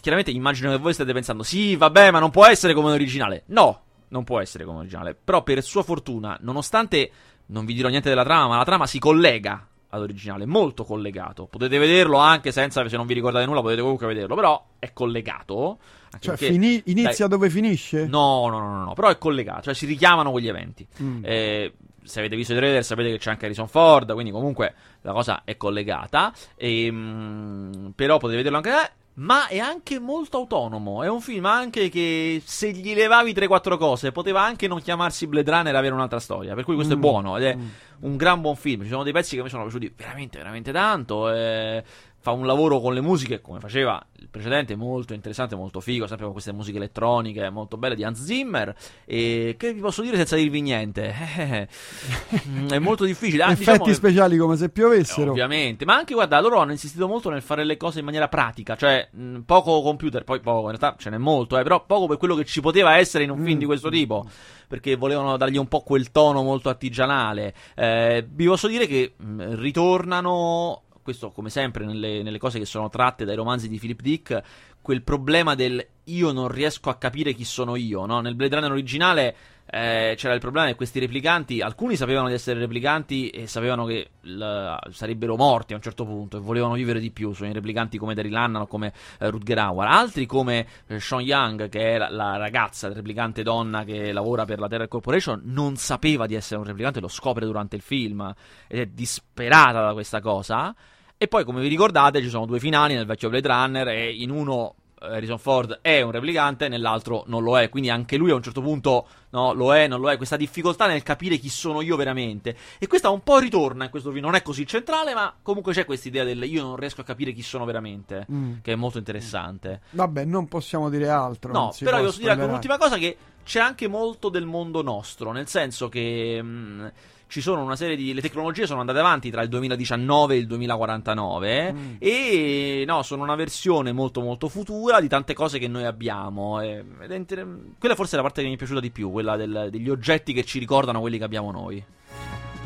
[0.00, 3.42] Chiaramente immagino che voi state pensando: sì, vabbè, ma non può essere come l'originale.
[3.48, 5.14] No, non può essere come l'originale.
[5.14, 7.10] Però, per sua fortuna, nonostante
[7.46, 11.46] non vi dirò niente della trama, ma la trama si collega all'originale, molto collegato.
[11.46, 15.78] Potete vederlo anche senza, se non vi ricordate nulla, potete comunque vederlo, però è collegato.
[16.18, 18.06] Cioè, perché, fini- inizia dai, dove finisce?
[18.06, 20.86] No, no, no, no, no, però è collegato, cioè si richiamano quegli eventi.
[21.02, 21.22] Mm.
[21.22, 25.12] Eh, se avete visto i trailer sapete che c'è anche Harrison Ford, quindi comunque la
[25.12, 26.32] cosa è collegata.
[26.56, 28.70] E, mm, però potete vederlo anche...
[29.18, 31.02] Ma è anche molto autonomo.
[31.02, 35.50] È un film anche che se gli levavi 3-4 cose poteva anche non chiamarsi Blade
[35.50, 36.54] Runner e avere un'altra storia.
[36.54, 37.66] Per cui questo Mm, è buono ed è mm.
[38.00, 38.82] Un gran buon film.
[38.82, 41.30] Ci sono dei pezzi che mi sono piaciuti veramente, veramente tanto.
[41.32, 41.82] eh,
[42.18, 46.06] fa un lavoro con le musiche come faceva il precedente, molto interessante, molto figo.
[46.08, 48.74] Sempre con queste musiche elettroniche molto belle di Hans Zimmer.
[49.04, 51.14] E che vi posso dire senza dirvi niente?
[51.36, 51.68] Eh,
[52.74, 53.44] è molto difficile.
[53.44, 55.30] Ah, Effetti diciamo speciali come se eh, piovessero.
[55.30, 58.74] Ovviamente, ma anche guarda, loro hanno insistito molto nel fare le cose in maniera pratica,
[58.74, 62.16] cioè mh, poco computer, poi poco, in realtà ce n'è molto, eh, però poco per
[62.16, 63.58] quello che ci poteva essere in un film Mm.
[63.60, 64.26] di questo tipo,
[64.66, 67.54] perché volevano dargli un po' quel tono molto artigianale.
[67.76, 67.85] Eh,
[68.28, 73.24] vi posso dire che mh, ritornano, questo come sempre nelle, nelle cose che sono tratte
[73.24, 74.42] dai romanzi di Philip Dick,
[74.80, 78.20] quel problema del io non riesco a capire chi sono io, no?
[78.20, 79.36] Nel Blade Runner originale
[79.68, 84.10] eh, c'era il problema che questi replicanti, alcuni sapevano di essere replicanti e sapevano che
[84.20, 87.32] l- sarebbero morti a un certo punto e volevano vivere di più.
[87.32, 89.88] Sono i replicanti come Daryl Hannah o come eh, Rutger Hauer.
[89.88, 94.44] Altri come eh, Sean Young, che è la, la ragazza, il replicante donna che lavora
[94.44, 98.32] per la Terra Corporation, non sapeva di essere un replicante, lo scopre durante il film
[98.68, 100.74] ed è disperata da questa cosa.
[101.18, 104.30] E poi, come vi ricordate, ci sono due finali nel vecchio Blade Runner e in
[104.30, 107.68] uno Harrison Ford è un replicante, nell'altro non lo è.
[107.68, 110.16] Quindi anche lui a un certo punto no, lo è, non lo è.
[110.16, 112.56] Questa difficoltà nel capire chi sono io veramente.
[112.78, 114.24] E questa un po' ritorna in questo film.
[114.24, 117.32] Non è così centrale, ma comunque c'è questa idea del io non riesco a capire
[117.32, 118.26] chi sono veramente.
[118.30, 118.54] Mm.
[118.62, 119.82] Che è molto interessante.
[119.90, 121.52] Vabbè, non possiamo dire altro.
[121.52, 125.46] No, però io posso dire un'ultima cosa che c'è anche molto del mondo nostro, nel
[125.46, 126.92] senso che mh,
[127.28, 130.46] ci sono una serie di le tecnologie sono andate avanti tra il 2019 e il
[130.46, 131.94] 2049 Mm.
[131.98, 136.84] e no, sono una versione molto molto futura di tante cose che noi abbiamo e-
[137.08, 137.46] è inter-
[137.78, 140.32] quella forse è la parte che mi è piaciuta di più, quella del- degli oggetti
[140.32, 141.82] che ci ricordano quelli che abbiamo noi.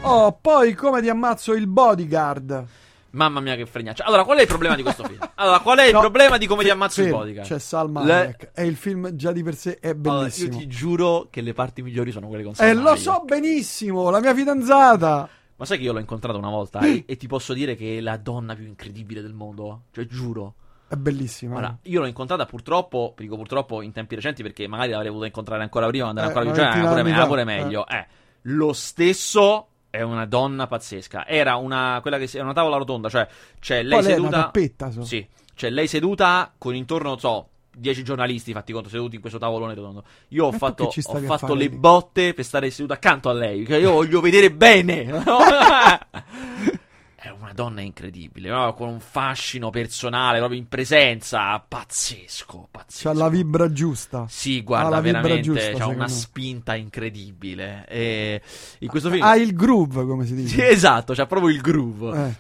[0.03, 2.65] Oh, poi come ti ammazzo il bodyguard?
[3.13, 4.05] Mamma mia che fregnaccia.
[4.05, 5.19] Allora, qual è il problema di questo film?
[5.35, 7.49] Allora, qual è il No, problema di come ti ammazzo il fermo, bodyguard?
[7.49, 10.57] C'è Salma Le- Hayek e il film già di per sé è Allora, io bellissimo.
[10.59, 13.01] ti giuro che le parti migliori sono quelle con E Salma lo Hayek.
[13.03, 15.29] so benissimo, la mia fidanzata.
[15.57, 18.01] Ma sai che io l'ho incontrata una volta e, e ti posso dire che è
[18.01, 19.83] la donna più incredibile del mondo?
[19.93, 20.55] Cioè, giuro.
[20.89, 21.53] È bellissima.
[21.59, 25.63] Guarda, io l'ho incontrata purtroppo, dico purtroppo in tempi recenti perché magari l'avrei voluto incontrare
[25.63, 27.87] ancora prima, andare Eh, ancora più già, era pure, d'anni pure meglio.
[27.87, 28.07] Eh.
[28.45, 31.27] Lo stesso è una donna pazzesca.
[31.27, 33.27] Era una, quella che si- è una tavola rotonda, cioè
[33.59, 34.45] c'è lei Poi lei è una seduta...
[34.45, 35.05] tappetta, so.
[35.05, 39.75] Sì, c'è lei seduta con intorno, so, 10 giornalisti, fatti conto, seduti in questo tavolone
[39.75, 40.05] rotondo.
[40.29, 41.69] Io ho E fatto, ho fatto le lì?
[41.69, 45.07] botte per stare seduto accanto a lei, io voglio vedere bene.
[47.23, 48.73] È una donna incredibile, no?
[48.73, 53.09] con un fascino personale, proprio in presenza, pazzesco, pazzesco.
[53.11, 54.25] C'ha la vibra giusta.
[54.27, 56.09] Sì, guarda, veramente, giusta, c'ha una me.
[56.09, 57.85] spinta incredibile.
[57.89, 58.41] E
[58.79, 59.23] in questo film...
[59.23, 60.69] Ha il groove, come si Sì, dice.
[60.71, 62.27] esatto, c'ha proprio il groove.
[62.27, 62.35] Eh.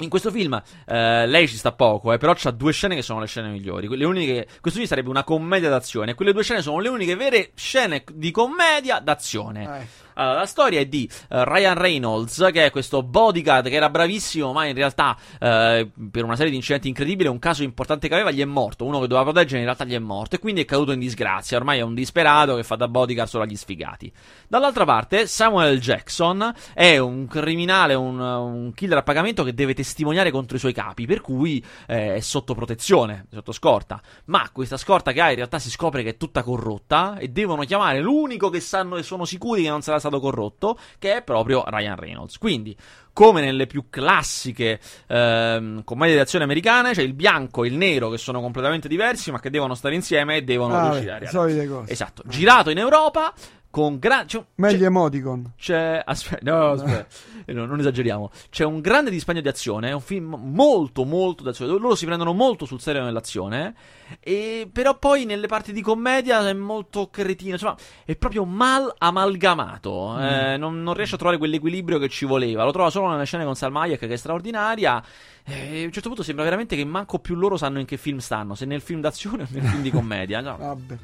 [0.00, 0.54] In questo film
[0.86, 3.88] eh, lei ci sta poco, eh, però c'ha due scene che sono le scene migliori.
[3.94, 6.14] Le uniche, questo film sarebbe una commedia d'azione.
[6.14, 9.80] Quelle due scene sono le uniche vere scene di commedia d'azione.
[9.80, 9.86] Eh.
[10.24, 14.66] La storia è di eh, Ryan Reynolds, che è questo bodyguard che era bravissimo, ma
[14.66, 18.40] in realtà eh, per una serie di incidenti incredibili, un caso importante che aveva, gli
[18.40, 18.84] è morto.
[18.84, 21.56] Uno che doveva proteggere in realtà gli è morto e quindi è caduto in disgrazia.
[21.56, 24.12] Ormai è un disperato che fa da bodyguard solo agli sfigati.
[24.48, 30.32] Dall'altra parte, Samuel Jackson è un criminale, un, un killer a pagamento che deve testimoniare
[30.32, 34.02] contro i suoi capi, per cui eh, è sotto protezione, sotto scorta.
[34.24, 37.62] Ma questa scorta che ha in realtà si scopre che è tutta corrotta e devono
[37.62, 41.62] chiamare l'unico che sanno e sono sicuri che non sarà stato corrotto, che è proprio
[41.66, 42.38] Ryan Reynolds.
[42.38, 42.74] Quindi,
[43.12, 48.18] come nelle più classiche ehm, commedie d'azione americane, c'è il bianco e il nero che
[48.18, 51.50] sono completamente diversi, ma che devono stare insieme e devono Ah, riuscire a realizzare.
[51.92, 53.32] Esatto, girato in Europa
[53.70, 54.26] con gran...
[54.26, 55.52] c'è un- Meglio emoticon.
[55.56, 56.02] c'è.
[56.04, 57.06] Aspetta, no, aspetta.
[57.52, 58.30] No, non esageriamo.
[58.50, 59.88] C'è un grande dispendio di azione.
[59.88, 61.70] È un film molto, molto d'azione.
[61.72, 63.74] Loro si prendono molto sul serio nell'azione.
[64.20, 67.52] E, però poi nelle parti di commedia è molto cretino.
[67.52, 70.18] Insomma, è proprio mal amalgamato.
[70.20, 72.64] Eh, non, non riesce a trovare quell'equilibrio che ci voleva.
[72.64, 75.02] Lo trova solo nelle scene con Salma Hayek, che è straordinaria.
[75.44, 78.18] E a un certo punto sembra veramente che manco più loro sanno in che film
[78.18, 78.54] stanno.
[78.54, 80.40] Se nel film d'azione o nel film di commedia.
[80.40, 80.56] No.
[80.58, 80.96] Vabbè.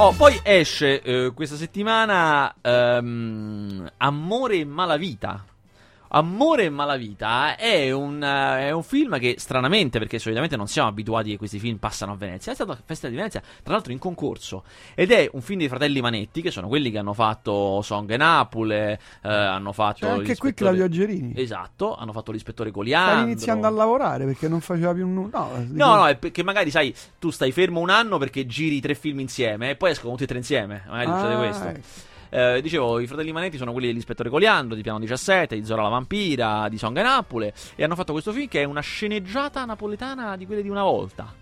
[0.00, 5.44] Oh, poi esce eh, questa settimana ehm, Amore e Malavita.
[6.08, 10.88] Amore e Malavita è un, eh, è un, film che stranamente, perché solitamente non siamo
[10.88, 13.92] abituati che questi film passano a Venezia, è stato a Festival di Venezia, tra l'altro
[13.92, 17.82] in concorso, ed è un film dei fratelli Manetti, che sono quelli che hanno fatto
[17.82, 20.06] Song e Napole, eh, hanno fatto...
[20.06, 21.32] C'è anche qui Claudio Gerini.
[21.36, 23.16] Esatto, hanno fatto l'ispettore Coliandro.
[23.16, 25.38] Sta iniziando a lavorare perché non faceva più nulla.
[25.38, 28.94] No, no, no, è perché magari, sai, tu stai fermo un anno perché giri tre
[28.94, 31.68] film insieme e poi escono tutti e tre insieme, magari ah, succede questo.
[31.68, 32.07] Ecco.
[32.30, 35.88] Eh, dicevo, i fratelli Manetti sono quelli dell'ispettore Coliandro, di Piano 17, di Zora la
[35.88, 37.52] Vampira, di Songa Napole.
[37.74, 41.32] E hanno fatto questo film che è una sceneggiata napoletana di quelle di una volta.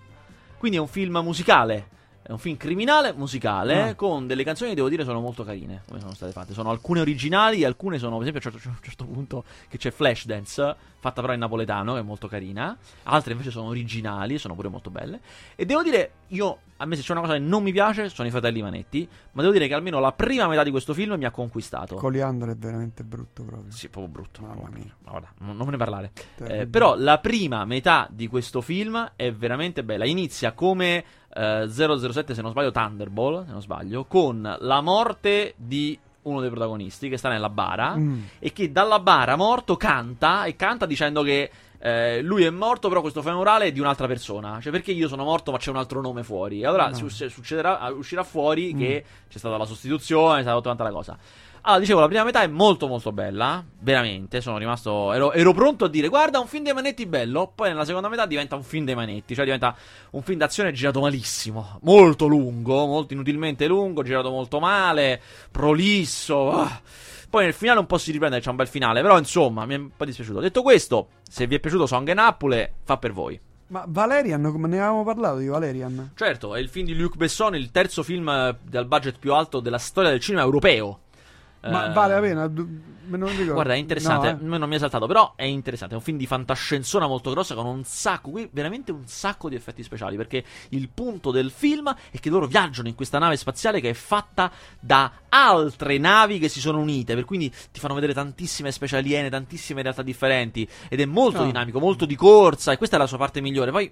[0.58, 1.94] Quindi è un film musicale.
[2.26, 3.94] È un film criminale musicale ah.
[3.94, 6.54] con delle canzoni che devo dire sono molto carine come sono state fatte.
[6.54, 11.20] Sono alcune originali, alcune sono, per esempio, a un certo punto che c'è Flashdance, fatta
[11.20, 12.76] però in napoletano, che è molto carina.
[13.04, 15.20] Altre invece sono originali, sono pure molto belle.
[15.54, 18.26] E devo dire, io, a me se c'è una cosa che non mi piace, sono
[18.26, 21.24] i fratelli Manetti, ma devo dire che almeno la prima metà di questo film mi
[21.24, 21.96] ha conquistato.
[21.96, 23.70] Coliandro è veramente brutto proprio.
[23.70, 24.42] Sì, proprio brutto.
[24.42, 24.94] Mamma mia.
[25.04, 26.12] Ma guarda, non, non me ne parlare.
[26.44, 30.04] Eh, però la prima metà di questo film è veramente bella.
[30.04, 35.98] Inizia come eh, 007, se non sbaglio, Thunderball, se non sbaglio, con la morte di
[36.26, 38.22] uno dei protagonisti che sta nella bara mm.
[38.38, 43.00] e che dalla bara morto canta e canta dicendo che eh, lui è morto, però
[43.00, 44.60] questo femorale è di un'altra persona.
[44.60, 46.64] Cioè, perché io sono morto, ma c'è un altro nome fuori.
[46.64, 47.08] Allora no.
[47.08, 48.78] succederà, uscirà fuori mm.
[48.78, 51.18] che c'è stata la sostituzione, è stata tutta la cosa.
[51.68, 55.86] Allora, dicevo, la prima metà è molto molto bella, veramente, sono rimasto, ero, ero, pronto
[55.86, 58.84] a dire, guarda, un film dei manetti bello, poi nella seconda metà diventa un film
[58.84, 59.74] dei manetti, cioè diventa
[60.10, 66.80] un film d'azione girato malissimo, molto lungo, molto inutilmente lungo, girato molto male, prolisso, ah.
[67.28, 69.78] Poi nel finale un po' si riprende, c'è un bel finale, però insomma, mi è
[69.78, 70.38] un po' dispiaciuto.
[70.38, 73.40] Detto questo, se vi è piaciuto Song e Napole, fa per voi.
[73.68, 76.12] Ma Valerian, come ne avevamo parlato di Valerian?
[76.14, 79.58] Certo, è il film di Luc Besson, il terzo film eh, dal budget più alto
[79.58, 81.00] della storia del cinema europeo.
[81.70, 82.50] Ma eh, vale la pena?
[83.08, 83.52] Non ricordo.
[83.52, 84.36] Guarda, è interessante.
[84.40, 84.58] No, eh?
[84.58, 85.94] Non mi è saltato, però è interessante.
[85.94, 89.54] È un film di fantascienza molto grossa con un sacco, qui veramente un sacco di
[89.54, 90.16] effetti speciali.
[90.16, 93.94] Perché il punto del film è che loro viaggiano in questa nave spaziale che è
[93.94, 94.50] fatta
[94.80, 97.14] da altre navi che si sono unite.
[97.14, 100.68] Per quindi ti fanno vedere tantissime specie aliene, tantissime realtà differenti.
[100.88, 101.44] Ed è molto no.
[101.44, 101.46] Ah.
[101.46, 102.72] dinamico, molto di corsa.
[102.72, 103.70] E questa è la sua parte migliore.
[103.70, 103.90] Poi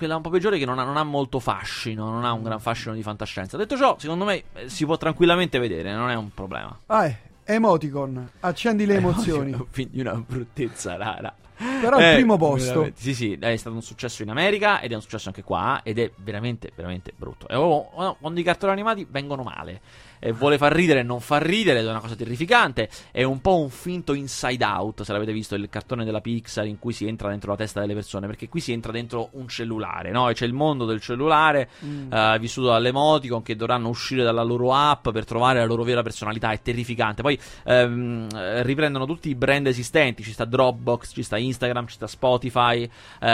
[0.00, 2.58] quella un po' peggiore che non ha, non ha, molto fascino, non ha un gran
[2.58, 3.58] fascino di fantascienza.
[3.58, 6.74] Detto ciò, secondo me eh, si può tranquillamente vedere, non è un problema.
[6.86, 7.12] Ah,
[7.44, 9.52] emoticon, accendi le emozioni.
[9.70, 11.34] Quindi una bruttezza rara.
[11.80, 12.90] Però eh, il primo posto.
[12.94, 15.98] Sì, sì, è stato un successo in America ed è un successo anche qua ed
[15.98, 17.46] è veramente, veramente brutto.
[17.48, 19.80] E oh, oh, quando i cartoni animati vengono male
[20.22, 22.88] e vuole far ridere e non far ridere ed è una cosa terrificante.
[23.10, 26.78] È un po' un finto inside out, se l'avete visto, il cartone della Pixar in
[26.78, 30.10] cui si entra dentro la testa delle persone, perché qui si entra dentro un cellulare,
[30.10, 30.28] no?
[30.28, 32.12] E c'è il mondo del cellulare mm.
[32.12, 36.50] uh, vissuto dall'emoticon che dovranno uscire dalla loro app per trovare la loro vera personalità,
[36.50, 37.22] è terrificante.
[37.22, 38.28] Poi um,
[38.62, 43.26] riprendono tutti i brand esistenti, ci sta Dropbox, ci sta Instagram, ci sta Spotify, uh,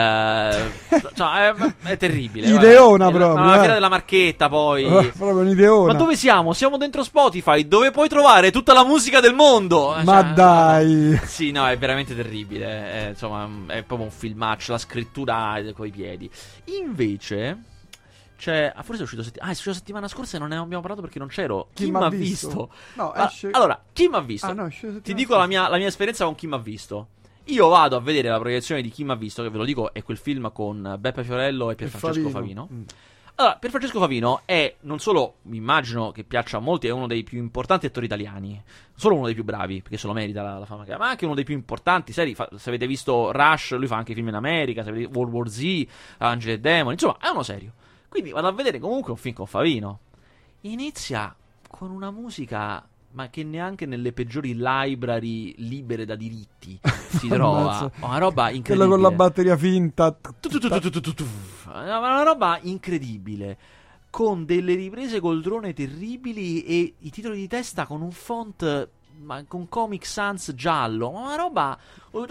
[1.15, 2.49] cioè, è, è, terribile.
[2.49, 3.35] Ideona proprio.
[3.35, 4.85] La, la fiera della marchetta poi.
[4.85, 5.93] Oh, proprio un'ideona.
[5.93, 6.53] Ma dove siamo?
[6.53, 9.97] Siamo dentro Spotify, dove puoi trovare tutta la musica del mondo.
[10.03, 11.21] Ma cioè, dai!
[11.25, 12.67] Sì, no, è veramente terribile.
[12.67, 16.31] È, insomma, è proprio un filmaccio, la scrittura coi piedi.
[16.81, 17.75] Invece.
[18.37, 18.71] C'è.
[18.75, 19.51] Ah, forse è uscito settimana.
[19.51, 21.69] Ah, è uscito settimana scorsa e non ne abbiamo parlato perché non c'ero.
[21.73, 22.49] Chi, chi mi ha visto?
[22.49, 22.71] visto?
[22.95, 23.51] No, esce...
[23.51, 24.47] allora, chi mi ha visto?
[24.47, 24.69] Ah, no,
[25.03, 27.09] Ti dico la mia, la mia, esperienza con chi mi ha visto.
[27.47, 29.93] Io vado a vedere la proiezione di chi mi ha visto, che ve lo dico,
[29.93, 32.67] è quel film con Beppe Fiorello e Pierfrancesco Favino.
[32.67, 32.69] Favino.
[32.73, 32.85] Mm.
[33.39, 37.07] Allora, per Francesco Favino è non solo, mi immagino che piaccia a molti, è uno
[37.07, 38.53] dei più importanti attori italiani.
[38.53, 40.99] Non solo uno dei più bravi, perché se lo merita la, la fama che ha,
[40.99, 42.15] ma anche uno dei più importanti.
[42.15, 45.35] Seri, fa, se avete visto Rush, lui fa anche film in America, se avete World
[45.35, 45.87] War Z,
[46.17, 47.73] Angel e Demon, insomma, è uno serio.
[48.09, 49.99] Quindi vado a vedere comunque un film con Favino.
[50.63, 51.37] Inizia
[51.69, 52.83] con una musica
[53.17, 56.79] ma che neanche nelle peggiori library libere da diritti
[57.19, 57.91] si trova.
[58.01, 58.77] Una roba incredibile.
[58.77, 60.17] Quella con la batteria finta.
[61.65, 63.59] Una roba incredibile.
[64.11, 68.89] Con delle riprese col drone terribili e i titoli di testa con un font
[69.19, 71.79] ma con Comic Sans giallo, ma una roba.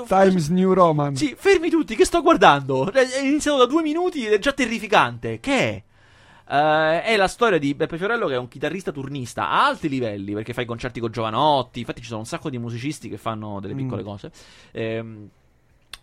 [0.05, 1.15] Times New Roman.
[1.15, 2.91] Sì, fermi tutti, che sto guardando?
[2.91, 5.39] È iniziato da due minuti ed è già terrificante.
[5.39, 5.83] Che è?
[6.47, 10.33] Uh, è la storia di Beppe Fiorello che è un chitarrista turnista a alti livelli
[10.33, 11.79] perché fa i concerti con Giovanotti.
[11.79, 14.05] Infatti, ci sono un sacco di musicisti che fanno delle piccole mm.
[14.05, 14.31] cose.
[14.71, 15.29] Ehm,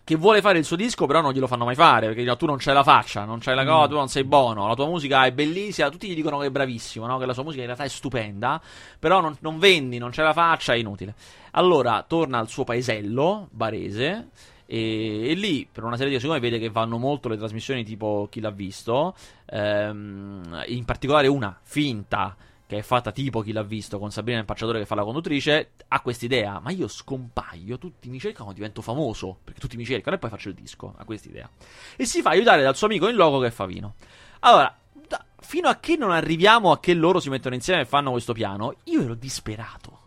[0.05, 2.07] che vuole fare il suo disco, però non glielo fanno mai fare.
[2.07, 3.89] Perché no, tu non c'hai la faccia, non c'hai la cosa, mm.
[3.89, 4.67] tu non sei buono.
[4.67, 5.89] La tua musica è bellissima.
[5.89, 7.17] Tutti gli dicono che è bravissimo, no?
[7.17, 8.61] che la sua musica in realtà è stupenda.
[8.99, 11.15] Però non, non vendi, non c'è la faccia, è inutile.
[11.51, 14.27] Allora torna al suo paesello, Barese.
[14.65, 18.27] E, e, lì, per una serie di secondi, vede che vanno molto le trasmissioni tipo
[18.29, 22.35] Chi l'ha visto, ehm, in particolare una finta
[22.65, 26.01] che è fatta tipo chi l'ha visto, con Sabrina Impacciatore che fa la conduttrice, ha
[26.01, 30.29] quest'idea, ma io scompaio, tutti mi cercano, divento famoso, perché tutti mi cercano e poi
[30.29, 31.47] faccio il disco, ha quest'idea.
[31.95, 33.95] E si fa aiutare dal suo amico in loco che è Favino.
[34.39, 34.75] Allora,
[35.07, 38.33] da, fino a che non arriviamo a che loro si mettono insieme e fanno questo
[38.33, 40.02] piano, io ero disperato.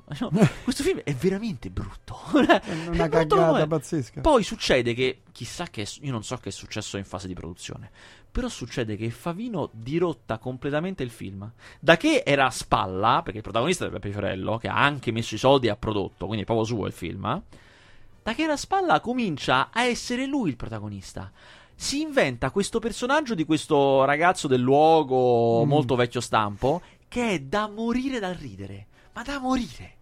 [0.63, 2.17] Questo film è veramente brutto.
[2.31, 4.21] È una cagata pazzesca.
[4.21, 7.91] Poi succede che, chissà che, io non so che è successo in fase di produzione,
[8.31, 11.51] però succede che Favino dirotta completamente il film.
[11.81, 15.35] Da che era a spalla, perché il protagonista è Peppe Fiorello, che ha anche messo
[15.35, 17.43] i soldi e ha prodotto, quindi è proprio suo il film.
[18.23, 21.33] Da che era a spalla comincia a essere lui il protagonista.
[21.75, 25.69] Si inventa questo personaggio di questo ragazzo del luogo mm.
[25.69, 28.87] molto vecchio stampo, che è da morire dal ridere.
[29.13, 29.96] Ma da morire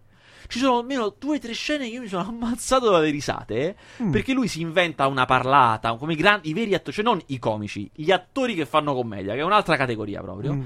[0.47, 3.75] ci sono almeno due o tre scene che io mi sono ammazzato dalle risate.
[4.01, 4.11] Mm.
[4.11, 7.39] Perché lui si inventa una parlata, come i, grandi, i veri attori, cioè non i
[7.39, 10.53] comici, gli attori che fanno commedia, che è un'altra categoria proprio.
[10.53, 10.63] Mm.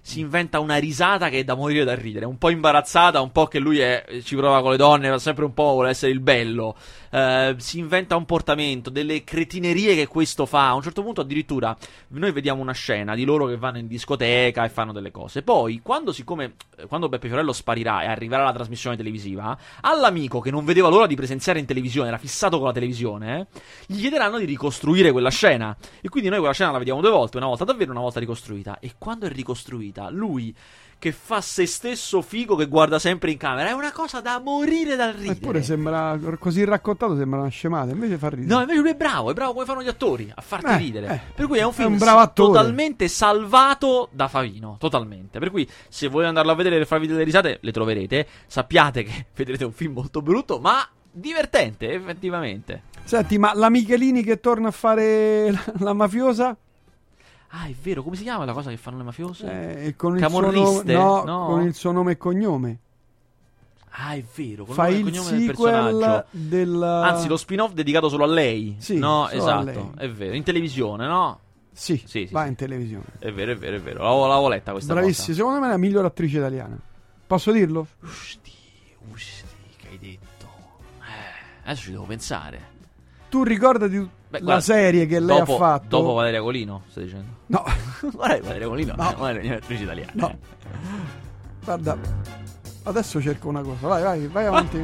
[0.00, 3.46] Si inventa una risata che è da morire da ridere, un po' imbarazzata, un po'
[3.46, 6.20] che lui è, ci prova con le donne, ma sempre un po' vuole essere il
[6.20, 6.76] bello.
[7.12, 10.68] Uh, si inventa un portamento, delle cretinerie che questo fa.
[10.68, 11.76] A un certo punto, addirittura,
[12.08, 15.42] noi vediamo una scena di loro che vanno in discoteca e fanno delle cose.
[15.42, 16.54] Poi, quando, siccome,
[16.88, 21.14] quando Beppe Fiorello sparirà e arriverà la trasmissione televisiva, all'amico che non vedeva l'ora di
[21.14, 23.48] presenziare in televisione, era fissato con la televisione,
[23.84, 25.76] gli chiederanno di ricostruire quella scena.
[26.00, 28.78] E quindi noi quella scena la vediamo due volte, una volta davvero una volta ricostruita.
[28.80, 30.54] E quando è ricostruita, lui
[31.02, 33.68] che fa se stesso figo che guarda sempre in camera.
[33.68, 35.32] È una cosa da morire dal ridere.
[35.32, 37.90] Eppure sembra così raccontato, sembra una scemata.
[37.90, 38.54] Invece fa ridere.
[38.54, 41.06] No, invece lui è bravo, è bravo come fanno gli attori a farti eh, ridere.
[41.08, 44.76] Eh, per cui è un film è un totalmente salvato da Favino.
[44.78, 45.40] Totalmente.
[45.40, 48.28] Per cui se volete andarlo a vedere per farvi delle risate, le troverete.
[48.46, 52.82] Sappiate che vedrete un film molto brutto, ma divertente, effettivamente.
[53.02, 56.56] Senti, ma la Michelini che torna a fare la, la mafiosa?
[57.54, 59.84] Ah, è vero, come si chiama la cosa che fanno le mafiose?
[59.84, 61.46] Eh, con, il suo, nome, no, no.
[61.46, 62.78] con il suo nome e cognome.
[63.90, 66.24] Ah, è vero, con Fa il, il nome del personaggio.
[66.30, 66.82] Del...
[66.82, 68.76] Anzi, lo spin-off dedicato solo a lei.
[68.78, 70.34] Sì, no, esatto, è vero.
[70.34, 71.40] In televisione, no?
[71.70, 72.48] Sì, sì, sì va sì.
[72.48, 73.04] in televisione.
[73.18, 74.02] È vero, è vero, è vero.
[74.02, 76.78] L'avevo, l'avevo letta questa Bravissima, secondo me è la migliore attrice italiana.
[77.26, 77.86] Posso dirlo?
[78.00, 78.52] Usti,
[79.10, 79.44] usti,
[79.76, 80.46] che hai detto.
[81.00, 82.70] Eh, adesso ci devo pensare.
[83.28, 85.98] Tu ricordati Beh, la guarda, serie che lei dopo, ha fatto.
[85.98, 87.26] Dopo Valeria Colino, stai dicendo?
[87.48, 87.64] No.
[88.14, 89.14] guarda Valeria Colino, no.
[89.18, 90.10] non è un'attrice italiana.
[90.14, 90.38] No.
[91.62, 91.98] Guarda,
[92.84, 93.86] adesso cerco una cosa.
[93.86, 94.78] Vai, vai, vai avanti.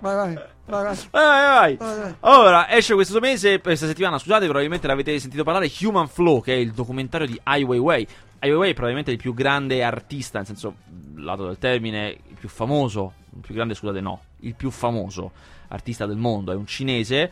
[0.00, 0.34] vai, vai.
[0.66, 0.96] Vai vai.
[1.10, 2.14] Vai, vai, vai.
[2.20, 6.56] Ora esce questo mese, questa settimana, scusate, probabilmente l'avete sentito parlare, Human Flow, che è
[6.56, 8.04] il documentario di Ai Weiwei.
[8.40, 10.74] Ai Weiwei è probabilmente il più grande artista, nel senso,
[11.14, 15.30] lato del termine, il più famoso, il più grande, scusate, no, il più famoso
[15.68, 17.30] artista del mondo, è un cinese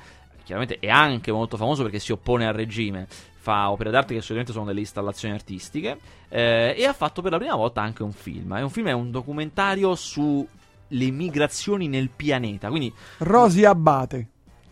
[0.49, 4.53] chiaramente è anche molto famoso perché si oppone al regime, fa opere d'arte che solitamente
[4.53, 5.99] sono delle installazioni artistiche
[6.31, 8.57] eh, e ha fatto per la prima volta anche un film.
[8.57, 10.47] È un film, è un documentario sulle
[10.89, 12.71] migrazioni nel pianeta.
[12.71, 13.67] Quindi, Rosi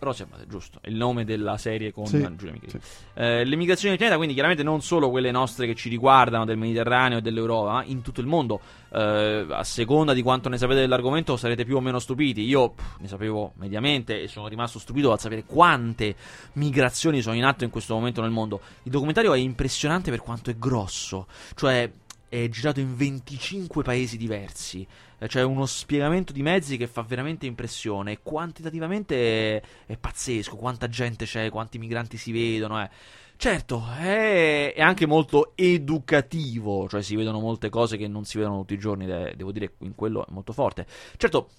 [0.07, 0.16] Abate.
[0.16, 2.68] Rosy Abate, giusto, è il nome della serie con sì, Giulia Michelini.
[2.68, 2.78] Sì.
[3.14, 6.57] Eh, le migrazioni del pianeta, quindi chiaramente non solo quelle nostre che ci riguardano del
[6.57, 8.61] Mediterraneo e dell'Europa, ma in tutto il mondo.
[8.92, 12.42] Eh, a seconda di quanto ne sapete dell'argomento sarete più o meno stupiti.
[12.42, 16.14] Io pff, ne sapevo mediamente e sono rimasto stupito a sapere quante
[16.54, 18.61] migrazioni sono in atto in questo momento nel mondo.
[18.84, 21.90] Il documentario è impressionante per quanto è grosso, cioè
[22.28, 24.86] è girato in 25 paesi diversi.
[25.18, 28.18] Eh, c'è uno spiegamento di mezzi che fa veramente impressione.
[28.22, 30.56] Quantitativamente è, è pazzesco.
[30.56, 32.82] Quanta gente c'è, quanti migranti si vedono.
[32.82, 32.90] Eh.
[33.38, 38.60] Certo, è, è, anche molto educativo, cioè si vedono molte cose che non si vedono
[38.60, 40.86] tutti i giorni, devo dire in quello è molto forte.
[41.18, 41.50] Certo,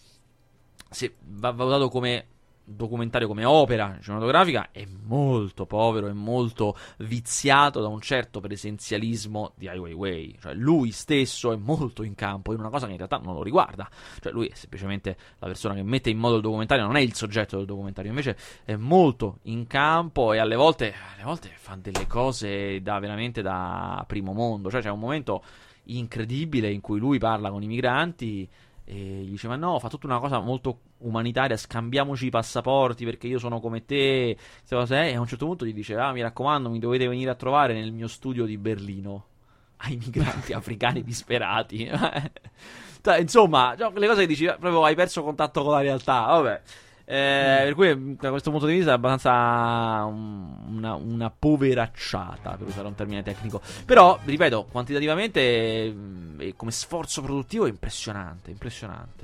[0.90, 2.26] se va valutato come
[2.70, 9.70] documentario come opera cinematografica è molto povero e molto viziato da un certo presenzialismo di
[9.70, 10.38] Ai Weiwei.
[10.40, 13.42] Cioè, lui stesso è molto in campo in una cosa che in realtà non lo
[13.42, 13.90] riguarda.
[14.20, 17.14] Cioè, lui è semplicemente la persona che mette in modo il documentario, non è il
[17.14, 18.10] soggetto del documentario.
[18.10, 23.42] Invece è molto in campo e alle volte, alle volte fa delle cose da veramente
[23.42, 24.70] da primo mondo.
[24.70, 25.42] Cioè, c'è un momento
[25.90, 28.50] incredibile in cui lui parla con i migranti
[28.90, 33.28] e gli dice: Ma no, fa tutta una cosa molto umanitaria, scambiamoci i passaporti perché
[33.28, 34.30] io sono come te.
[34.30, 34.38] E
[34.70, 37.92] a un certo punto gli dice: Ah, mi raccomando, mi dovete venire a trovare nel
[37.92, 39.26] mio studio di Berlino.
[39.78, 41.90] Ai migranti africani disperati.
[43.00, 46.26] Cioè, insomma, le cose che dici, proprio hai perso contatto con la realtà.
[46.26, 46.62] Vabbè.
[47.10, 52.86] Eh, per cui, da questo punto di vista, è abbastanza una, una, poveracciata, per usare
[52.86, 53.62] un termine tecnico.
[53.86, 55.96] Però, ripeto, quantitativamente,
[56.58, 58.52] come sforzo produttivo, è impressionante.
[58.52, 59.24] Impressionante.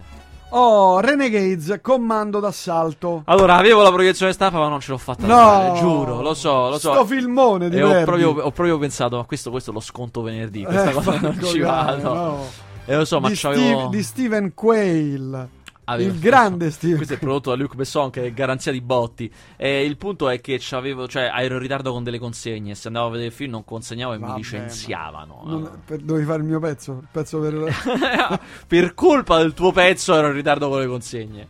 [0.55, 3.23] Oh, Renegades, comando d'assalto.
[3.25, 5.27] Allora, avevo la proiezione stampa, ma non ce l'ho fatta.
[5.27, 6.93] No, fare, giuro, lo so, lo so.
[6.93, 10.63] Sto filmone di e ho proprio, ho proprio, pensato, ma questo, questo lo sconto venerdì.
[10.63, 12.13] Questa eh, cosa non ci vado.
[12.13, 12.45] No.
[12.85, 13.61] Eh, lo so, ma di, c'avevo...
[13.61, 15.61] Steve- di Steven Quayle.
[15.85, 19.31] Avevo- il grande Steven Questo è prodotto da Luc Besson, che è garanzia di botti.
[19.57, 22.75] E il punto è che c'avevo, cioè, ero in ritardo con delle consegne.
[22.75, 25.41] Se andavo a vedere il film, non consegnavo e mi Vabbè, licenziavano.
[25.45, 26.99] Non- per- dovevi fare il mio pezzo.
[27.01, 28.39] Il pezzo per...
[28.67, 31.47] per colpa del tuo pezzo, ero in ritardo con le consegne.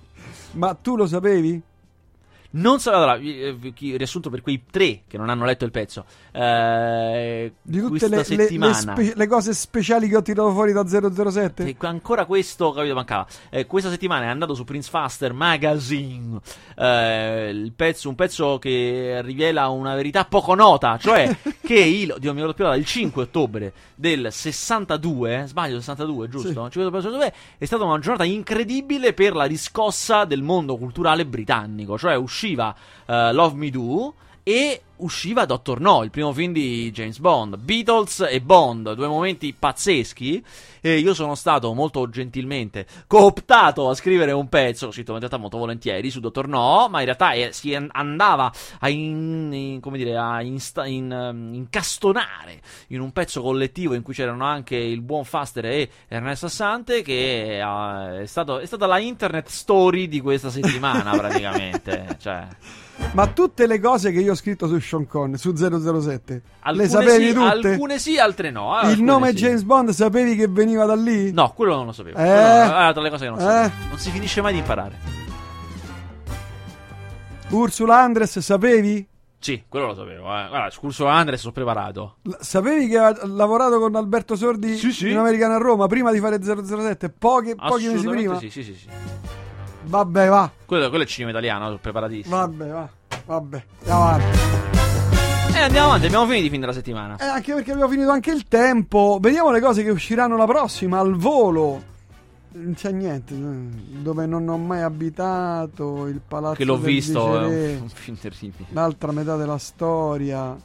[0.53, 1.61] Ma tu lo sapevi?
[2.55, 6.05] Non so, allora, eh, riassunto per quei tre che non hanno letto il pezzo.
[6.31, 8.73] Eh, Di tutte questa le, le- le settimana.
[8.73, 11.63] spe- le cose speciali che ho tirato fuori da 007?
[11.65, 13.25] E ancora questo, capito, mancava.
[13.49, 16.39] Eh, questa settimana è andato su Prince Faster Magazine.
[16.77, 22.33] eh, il pezzo, un pezzo che rivela una verità poco nota, cioè che il, Dio,
[22.35, 26.47] mi più, il 5 ottobre del 62, sbaglio 62, giusto?
[26.49, 26.53] Sì.
[26.53, 31.25] 5 ottobre del 62, è stata una giornata incredibile per la riscossa del mondo culturale
[31.25, 31.97] britannico.
[31.97, 32.13] Cioè
[32.43, 32.75] usciva
[33.07, 34.13] eh, Love Me Do.
[34.45, 37.57] E usciva Doctor No, il primo film di James Bond.
[37.57, 40.43] Beatles e Bond, due momenti pazzeschi.
[40.85, 45.57] E io sono stato molto gentilmente cooptato a scrivere un pezzo, scritto in realtà molto
[45.57, 49.97] volentieri su Dottor No, ma in realtà eh, si an- andava a, in- in- come
[49.97, 55.01] dire, a insta- in, ehm, incastonare in un pezzo collettivo in cui c'erano anche il
[55.01, 60.19] buon Faster e Ernesto Assante, che eh, è, stato- è stata la internet story di
[60.19, 62.17] questa settimana praticamente.
[62.19, 62.45] Cioè,
[63.13, 66.89] Ma tutte le cose che io ho scritto su Sean Connery, su 007, alcune le
[66.89, 67.69] sapevi sì, tutte?
[67.69, 68.71] alcune sì, altre no.
[68.81, 69.35] Il alcune nome sì.
[69.37, 71.31] James Bond sapevi che veniva da lì?
[71.31, 72.17] No, quello non lo sapevo.
[72.19, 72.21] Eh?
[72.23, 73.41] È tra le cose che non Eh?
[73.41, 73.73] sapevo.
[73.89, 74.95] Non si finisce mai di imparare.
[77.49, 79.07] Ursula Andres sapevi?
[79.39, 80.25] Sì, quello lo sapevo.
[80.27, 80.47] Eh.
[80.47, 82.17] Guarda, scurso Andres, sono preparato.
[82.21, 85.09] L- Sapevi che ha lavorato con Alberto Sordi Sì, sì.
[85.09, 87.09] in Americano a Roma prima di fare 007?
[87.09, 88.37] Pochi, pochi mesi prima?
[88.39, 88.73] Sì, sì, sì.
[88.73, 88.87] sì.
[89.85, 90.49] Vabbè, va.
[90.65, 92.35] Quello, quello è cinema italiano, sono preparatissimo.
[92.37, 92.89] Vabbè, va.
[93.25, 94.82] Vabbè, andiamo avanti.
[95.63, 97.17] Andiamo avanti, abbiamo finito i film della settimana.
[97.17, 99.17] Eh, anche perché abbiamo finito anche il tempo.
[99.21, 101.91] Vediamo le cose che usciranno la prossima, al volo.
[102.55, 103.33] Non c'è niente.
[103.33, 107.89] eh, Dove non ho mai abitato, il palazzo che l'ho visto, è Viceré, un, un
[107.93, 108.65] film terribile.
[108.71, 110.55] l'altra metà della storia.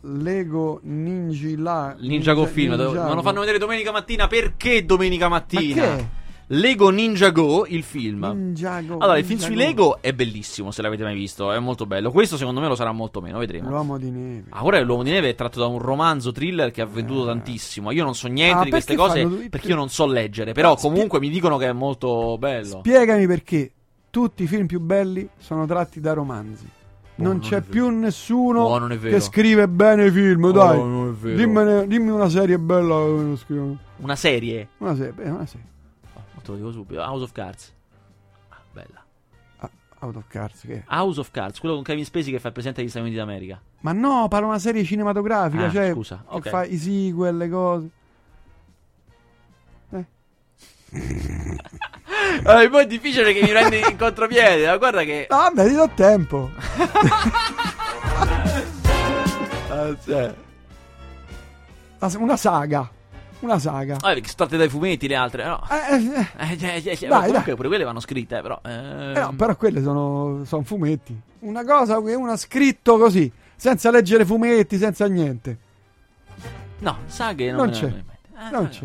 [0.00, 3.08] Lego Ninja Il Ninjago film, Ninjago.
[3.08, 4.26] ma lo fanno vedere domenica mattina.
[4.26, 5.82] Perché domenica Ma mattina?
[5.82, 6.08] che?
[6.50, 8.24] Lego Ninja Go, il film.
[8.24, 8.98] Ninjago.
[8.98, 9.56] Allora, il film sui.
[9.56, 12.12] Lego è bellissimo, se l'avete mai visto, è molto bello.
[12.12, 13.68] Questo secondo me lo sarà molto meno, vedremo.
[13.68, 14.44] L'uomo di neve.
[14.50, 17.26] Ah, ora l'uomo di neve è tratto da un romanzo thriller che ha venduto Eh.
[17.26, 17.90] tantissimo.
[17.90, 20.52] Io non so niente Ah, di queste cose fanno perché io non so leggere.
[20.52, 22.78] Però spie- comunque mi dicono che è molto bello.
[22.78, 23.72] Spiegami perché
[24.10, 26.68] tutti i film più belli sono tratti da romanzi.
[27.18, 30.76] non non c'è più nessuno Oh, che scrive bene i film, Oh, dai.
[30.78, 31.36] non è vero.
[31.36, 33.78] Dimmene- dimmi una serie bella scrivono.
[33.96, 34.68] Una serie.
[34.78, 35.66] Una serie, beh, una serie.
[36.46, 37.00] Te lo dico subito.
[37.00, 37.72] House of Cards.
[38.50, 39.04] Ah, bella.
[39.58, 40.84] Ah, Out of Cards che?
[40.86, 43.60] House of Cards, quello con Kevin Spacey che fa il presidente degli Stati Uniti d'America.
[43.80, 46.48] Ma no, parla una serie cinematografica, Ah, cioè scusa, che ok.
[46.48, 47.88] fa i sequel, le cose.
[49.90, 50.04] Eh.
[52.46, 55.26] Eh, poi è difficile che mi prendi in contropiede, ma guarda che.
[55.28, 56.50] Ah, vabbè, ti do tempo.
[61.98, 62.90] Ah, Una saga.
[63.40, 63.94] Una saga.
[63.96, 65.62] Ah, perché sono tratte dai fumetti le altre, no?
[65.70, 66.28] Eh, eh, eh.
[66.38, 67.54] Eh, eh, eh, eh, Dai, comunque dai.
[67.54, 68.58] pure quelle vanno scritte, eh, però.
[68.64, 71.18] eh, Eh no, però quelle sono, sono fumetti.
[71.40, 75.58] Una cosa che uno ha scritto così, senza leggere fumetti, senza niente.
[76.78, 77.86] No, saghe non, Non c'è.
[77.86, 78.84] Eh, Non c'è.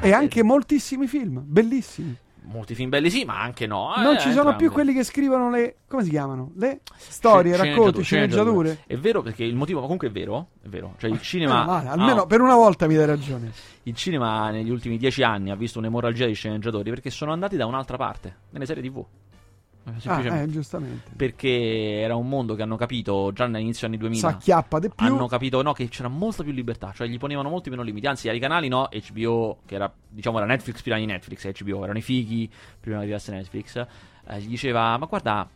[0.00, 2.16] E anche moltissimi film, bellissimi.
[2.50, 3.94] Molti film belli sì, ma anche no.
[3.94, 4.56] eh, non ci sono entrambi.
[4.56, 5.76] più quelli che scrivono le.
[5.86, 6.52] come si chiamano?
[6.56, 8.78] Le storie, Scen- racconti, sceneggiature.
[8.86, 10.94] È vero perché il motivo, ma comunque è vero, è vero.
[10.96, 13.52] Cioè il Meno cinema male, ah, almeno per una volta mi dai ragione.
[13.82, 17.66] il cinema negli ultimi dieci anni ha visto un'emorragia di sceneggiatori perché sono andati da
[17.66, 19.04] un'altra parte, nelle serie TV.
[19.96, 21.10] Eh, Ah, eh, giustamente.
[21.16, 24.30] Perché era un mondo che hanno capito già all'inizio anni 2000.
[24.30, 25.06] S'acchiappa di più.
[25.06, 28.06] hanno capito no, che c'era molta più libertà, cioè gli ponevano molti meno limiti.
[28.06, 31.98] Anzi, ai canali no, HBO, che era diciamo era Netflix prima di Netflix, HBO erano
[31.98, 33.76] i fighi prima che arrivasse Netflix.
[34.28, 35.48] eh, gli diceva: Ma guarda,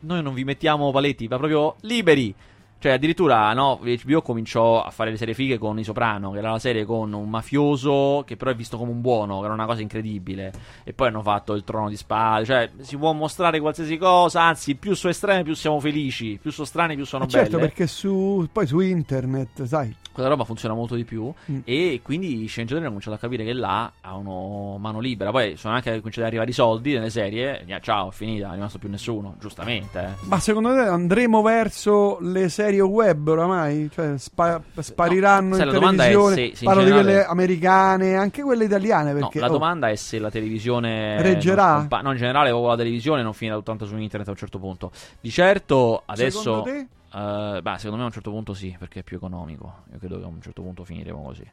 [0.00, 2.34] noi non vi mettiamo paletti, ma proprio liberi.
[2.80, 6.52] Cioè, addirittura, no, HBO cominciò a fare le serie fighe con I Soprano, che era
[6.52, 9.66] la serie con un mafioso che però è visto come un buono, che era una
[9.66, 10.52] cosa incredibile.
[10.84, 12.44] E poi hanno fatto il trono di spade.
[12.44, 16.62] Cioè, si può mostrare qualsiasi cosa, anzi, più su estreme più siamo felici, più su
[16.64, 17.68] strane più sono Ma certo, belle.
[17.68, 19.94] perché su, poi su internet, sai.
[20.12, 21.60] Quella roba funziona molto di più Mm.
[21.64, 25.30] e quindi i sceneggiatori hanno cominciato a capire che là hanno mano libera.
[25.30, 27.64] Poi sono anche cominciati ad arrivare i soldi nelle serie.
[27.80, 29.98] ciao, è finita, non è rimasto più nessuno, giustamente.
[30.00, 30.26] eh.
[30.26, 33.88] Ma secondo te andremo verso le serie web oramai?
[33.92, 36.34] Cioè spa- spariranno No, in la domanda è televisione?
[36.34, 39.12] se- se in Parlo di generale- quelle americane, anche quelle italiane.
[39.12, 41.70] No, Perché, la oh, domanda è se la televisione Reggerà?
[41.70, 44.58] non scompa- no, in generale la televisione non finirà tanto su internet a un certo
[44.58, 44.90] punto.
[45.20, 46.86] Di certo adesso Secondo te?
[47.10, 49.84] Uh, beh, secondo me a un certo punto sì, perché è più economico.
[49.92, 51.50] Io credo che a un certo punto finiremo così.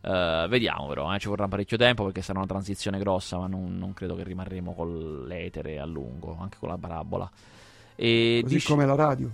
[0.00, 3.76] Uh, vediamo però, eh, ci vorrà parecchio tempo perché sarà una transizione grossa, ma non,
[3.78, 7.30] non credo che rimarremo con l'etere a lungo, anche con la parabola.
[7.96, 9.30] E così dic- come la radio.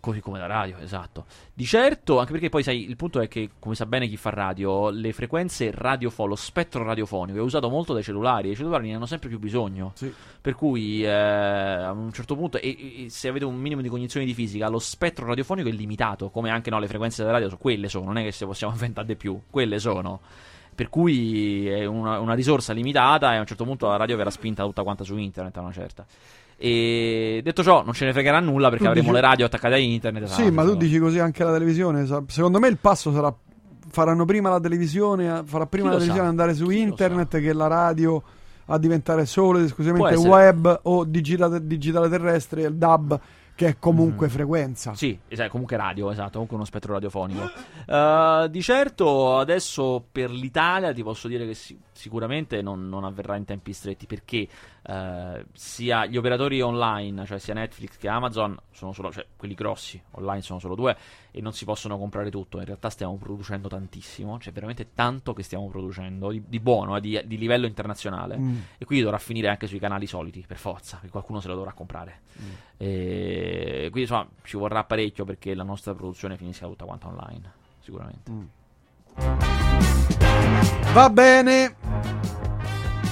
[0.00, 1.26] Così come la radio, esatto.
[1.52, 4.30] Di certo, anche perché poi sai, il punto è che, come sa bene chi fa
[4.30, 8.88] radio, le frequenze radiofoniche, lo spettro radiofonico è usato molto dai cellulari e i cellulari
[8.88, 9.92] ne hanno sempre più bisogno.
[9.94, 10.10] Sì.
[10.40, 14.24] Per cui eh, a un certo punto, e, e, se avete un minimo di cognizione
[14.24, 17.90] di fisica, lo spettro radiofonico è limitato, come anche no, le frequenze della radio, quelle
[17.90, 20.20] sono, non è che se possiamo inventare di più, quelle sono.
[20.74, 24.30] Per cui è una, una risorsa limitata e a un certo punto la radio verrà
[24.30, 26.06] spinta tutta quanta su internet a una certa.
[26.62, 29.18] E detto ciò, non ce ne fregherà nulla perché tu avremo dici...
[29.18, 30.24] le radio attaccate a internet.
[30.26, 32.06] Sì, ma tu dici così anche la televisione.
[32.26, 33.34] Secondo me il passo sarà.
[33.92, 36.28] Faranno prima la televisione, farà prima Chi la televisione sa?
[36.28, 38.22] andare su Chi internet che la radio
[38.66, 43.20] a diventare solo ed esclusivamente web o digitale, digitale terrestre, il DAB
[43.60, 44.30] che è comunque mm.
[44.30, 44.94] frequenza.
[44.94, 47.50] Sì, esatto, comunque radio, esatto, comunque uno spettro radiofonico.
[47.86, 53.36] Uh, di certo, adesso per l'Italia ti posso dire che si- sicuramente non, non, avverrà
[53.36, 54.48] in tempi stretti perché
[54.82, 60.00] uh, sia gli operatori online, cioè sia Netflix che Amazon, sono solo, cioè quelli grossi
[60.12, 60.96] online sono solo due
[61.30, 62.58] e non si possono comprare tutto.
[62.58, 66.96] In realtà stiamo producendo tantissimo, c'è cioè veramente tanto che stiamo producendo, di, di buono,
[66.96, 68.38] eh, di, di, livello internazionale.
[68.38, 68.58] Mm.
[68.78, 71.72] E quindi dovrà finire anche sui canali soliti, per forza, che qualcuno se lo dovrà
[71.72, 72.20] comprare.
[72.40, 72.50] Mm.
[72.76, 78.30] E quindi insomma ci vorrà parecchio perché la nostra produzione finisca tutta quanta online, sicuramente.
[78.30, 78.44] Mm.
[80.92, 81.76] Va bene.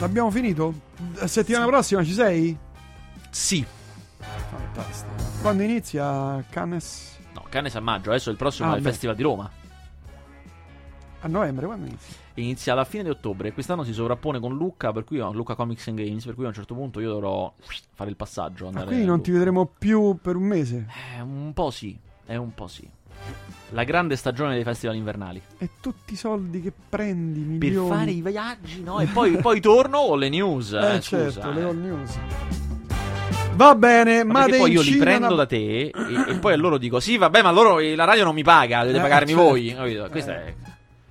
[0.01, 0.88] L'abbiamo finito?
[1.27, 1.71] Settimana sì.
[1.71, 2.59] prossima ci sei?
[3.31, 3.67] Sì.
[4.19, 5.13] Fantastico.
[5.41, 7.17] Quando inizia Cannes?
[7.49, 8.91] Cannes a maggio, adesso il prossimo ah, è il beh.
[8.91, 9.51] Festival di Roma.
[11.21, 12.17] A novembre, quando inizia?
[12.35, 13.53] Inizia alla fine di ottobre.
[13.53, 16.55] Quest'anno si sovrappone con Lucca, per cui Lucca Comics and Games, per cui a un
[16.55, 17.53] certo punto io dovrò
[17.95, 18.71] fare il passaggio.
[18.73, 20.87] Ah, quindi non ti vedremo più per un mese?
[21.17, 22.89] Eh, un po' sì, è un po' sì.
[23.71, 25.43] La grande stagione dei festival invernali.
[25.59, 27.89] E tutti i soldi che prendi, milioni.
[27.89, 29.01] Per fare i viaggi, no?
[29.01, 30.73] E poi, poi torno con le news.
[30.73, 32.19] Eh, eh certo, scusa, le all news.
[33.55, 35.93] Va bene, ma, ma poi io li prendo da te e,
[36.29, 38.99] e, poi a loro dico: Sì, vabbè, ma loro la radio non mi paga, dovete
[38.99, 39.43] eh, pagarmi certo.
[39.43, 39.75] voi.
[39.75, 40.09] Capito?
[40.11, 40.47] Questo eh.
[40.47, 40.55] è.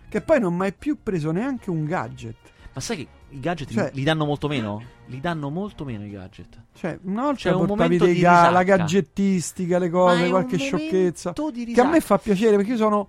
[0.09, 2.35] Che poi non mi hai più preso neanche un gadget.
[2.73, 4.81] Ma sai che i gadget cioè, li, danno molto meno?
[5.07, 6.61] Li danno molto meno i gadget.
[6.73, 11.33] Cioè, una volta cioè, portavi dei ga- la gadgettistica, le cose, qualche sciocchezza.
[11.33, 13.07] Che a me fa piacere perché io sono.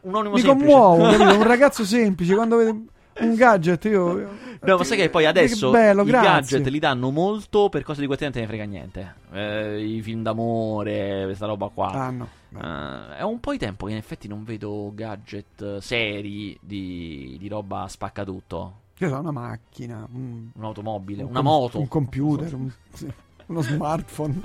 [0.00, 0.70] Un animo mi semplice.
[0.70, 2.84] commuovo, un ragazzo semplice quando vede
[3.20, 4.46] un gadget io...
[4.60, 6.58] No, ma sai che poi adesso bello, i grazie.
[6.58, 9.14] gadget li danno molto per cose di cui te ne frega niente.
[9.32, 11.90] Eh, I film d'amore, questa roba qua.
[11.90, 12.28] Ah, no.
[12.50, 17.48] Uh, è un po' di tempo che in effetti non vedo gadget seri di, di
[17.48, 18.86] roba spaccatutto.
[18.98, 20.48] Io ho una macchina, un...
[20.54, 22.72] un'automobile, un una com- moto, un computer, un...
[23.48, 24.42] Uno smartphone.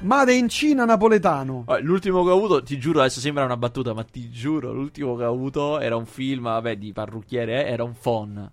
[0.00, 1.66] Made in Cina napoletano.
[1.82, 5.22] L'ultimo che ho avuto, ti giuro, adesso sembra una battuta, ma ti giuro, l'ultimo che
[5.22, 8.50] ho avuto era un film, vabbè, di parrucchiere, eh, era un phone.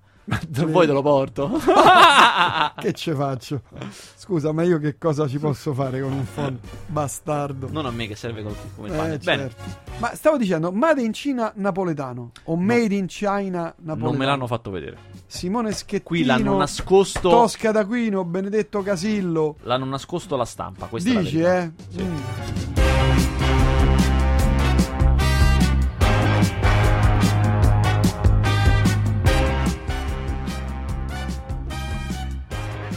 [0.52, 1.50] Se vuoi te lo porto.
[2.80, 3.62] che ce faccio?
[3.90, 7.70] Scusa, ma io che cosa ci posso fare con un phone bastardo?
[7.72, 9.50] Non a me che serve come il eh, Bene.
[9.50, 9.64] Certo.
[10.00, 12.62] Ma stavo dicendo, Made in Cina napoletano o no.
[12.62, 14.10] Made in China napoletano?
[14.10, 14.98] Non me l'hanno fatto vedere.
[15.28, 16.04] Simone Schettino.
[16.04, 17.30] Qui l'hanno nascosto.
[17.30, 19.58] Tosca d'Aquino, Benedetto Casillo.
[19.64, 20.88] L'hanno nascosto la stampa.
[20.88, 21.70] Questa Dici, eh?
[21.90, 22.02] Sì.
[22.02, 22.18] Mm.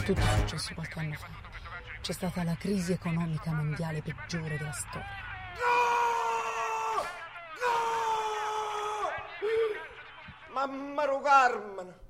[0.05, 1.27] Tutto è successo qualche anno fa.
[2.01, 5.05] C'è stata la crisi economica mondiale peggiore della storia.
[5.59, 7.03] No!
[10.53, 10.65] No!
[10.67, 12.09] Mamma Carmen!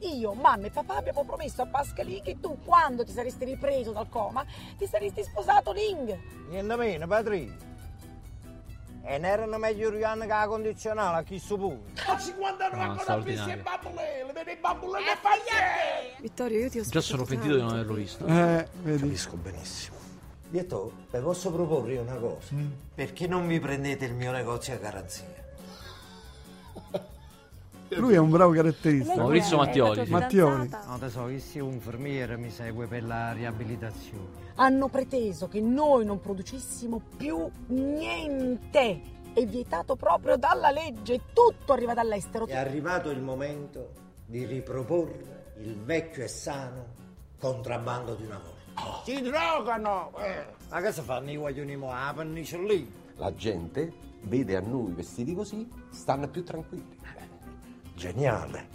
[0.00, 4.08] Io, mamma e papà abbiamo promesso a Pascalì che tu, quando ti saresti ripreso dal
[4.08, 4.44] coma,
[4.76, 6.16] ti saresti sposato Ling.
[6.48, 7.74] Niente meno, padrino.
[9.02, 12.02] E ne erano meglio Rihanna che la condizionale a chi su punto.
[12.06, 15.38] Ma 50 anni ancora fissi e bambole, vedi i bambole che fai?
[16.20, 18.26] Vittorio, io ti ho Già sono pentito di non averlo visto.
[18.26, 19.02] Eh, vedi.
[19.02, 19.96] Capisco benissimo.
[20.48, 22.54] Detto, vi posso proporre una cosa?
[22.54, 22.70] Mm.
[22.94, 25.44] Perché non mi prendete il mio negozio a garanzia?
[27.90, 29.16] Lui è un bravo caratterista.
[29.16, 30.08] Maurizio Mattioli.
[30.08, 30.68] Mattioli.
[30.68, 34.44] No, tesoro, io sia un infermiere mi segue per la riabilitazione.
[34.56, 39.00] Hanno preteso che noi non producessimo più niente.
[39.32, 42.46] È vietato proprio dalla legge, tutto arriva dall'estero.
[42.46, 43.90] È arrivato il momento
[44.24, 46.86] di riproporre il vecchio e sano
[47.38, 48.56] contrabbando di una volta.
[48.82, 49.02] Oh.
[49.04, 50.12] Si drogano!
[50.18, 50.44] Eh.
[50.70, 51.88] Ma cosa fanno i guaglioni mo?
[51.88, 52.12] La
[52.66, 52.92] lì?
[53.16, 56.95] La gente vede a noi vestiti così, stanno più tranquilli.
[57.96, 58.68] Geniale.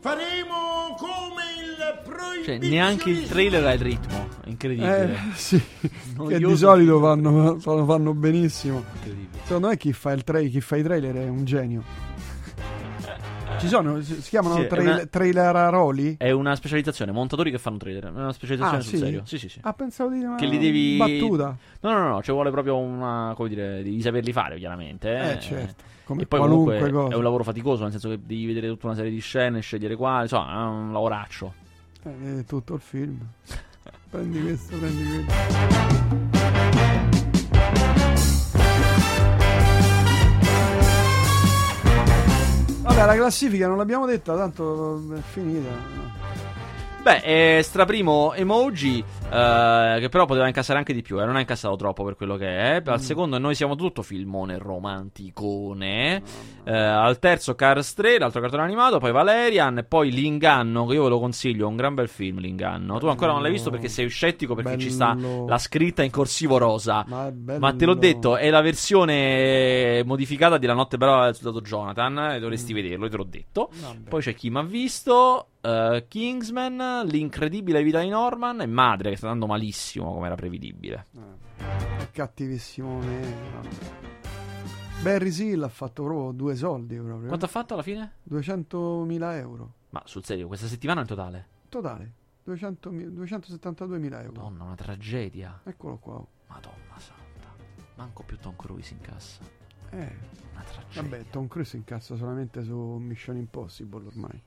[0.00, 2.44] Faremo come il proibizionismo.
[2.44, 4.28] Cioè, neanche il trailer ha il ritmo.
[4.46, 5.12] Incredibile.
[5.14, 5.60] Eh, sì,
[6.28, 8.82] che di solito fanno- fanno benissimo.
[8.94, 9.42] Incredibile.
[9.44, 11.82] Secondo me chi fa, il tra- chi fa i trailer è un genio.
[13.64, 16.16] Ci sono, si chiamano Sì, trail- una- traileraroli?
[16.18, 18.04] È una specializzazione, montatori che fanno trailer.
[18.04, 18.98] È una specializzazione Ah, sul sì?
[18.98, 19.22] serio.
[19.24, 19.58] Sì, sì, sì.
[19.62, 21.56] Ah, pensavo di una Che li devi- battuta.
[21.80, 23.32] No, no, no, ci vuole proprio una.
[23.34, 25.16] come dire, devi saperli fare, chiaramente.
[25.16, 25.82] Eh, Eh, certo.
[26.04, 27.14] Come E poi comunque cosa.
[27.14, 29.96] è un lavoro faticoso, nel senso che devi vedere tutta una serie di scene, scegliere
[29.96, 31.54] quali, insomma, è un lavoraccio.
[32.02, 33.18] Eh, è tutto il film.
[34.10, 36.33] prendi questo, prendi questo.
[42.94, 46.03] Vabbè, la classifica non l'abbiamo detta, tanto è finita.
[47.04, 51.40] Beh, è straprimo emoji, eh, che però poteva incassare anche di più, eh, non ha
[51.40, 52.82] incassato troppo per quello che è.
[52.82, 56.22] Al secondo noi siamo tutto filmone romanticone.
[56.64, 61.02] Eh, al terzo Cars 3, l'altro cartone animato, poi Valerian, e poi L'Inganno, che io
[61.02, 62.98] ve lo consiglio, è un gran bel film L'Inganno.
[62.98, 65.46] Tu ancora non l'hai visto perché sei scettico perché ci sta Bello.
[65.46, 67.04] la scritta in corsivo rosa.
[67.06, 67.58] Ma, bello.
[67.58, 72.32] Ma te l'ho detto, è la versione modificata di La notte brava del soldato Jonathan.
[72.32, 73.68] E dovresti vederlo, te l'ho detto.
[73.78, 74.08] Vabbè.
[74.08, 75.48] Poi c'è chi mi ha visto.
[75.64, 81.06] Eh, Kingsman, L'incredibile vita di Norman e Madre che sta andando malissimo come era prevedibile.
[81.16, 82.98] Eh, cattivissimo.
[83.00, 84.02] vabbè.
[85.02, 87.26] Barry Seal ha fatto proprio due soldi proprio.
[87.26, 88.12] Quanto ha fatto alla fine?
[88.30, 89.72] 200.000 euro.
[89.90, 91.46] Ma sul serio, questa settimana in totale?
[91.68, 92.12] Totale.
[92.44, 94.32] 200 272.000 euro.
[94.42, 95.60] Madonna, una tragedia.
[95.64, 96.24] Eccolo qua.
[96.48, 97.22] Madonna santa.
[97.96, 99.42] Manco più Tom Cruise in cassa.
[99.90, 100.16] Eh,
[100.52, 101.02] Una tragedia.
[101.02, 104.42] vabbè, Tom Cruise incassa solamente su Mission Impossible ormai.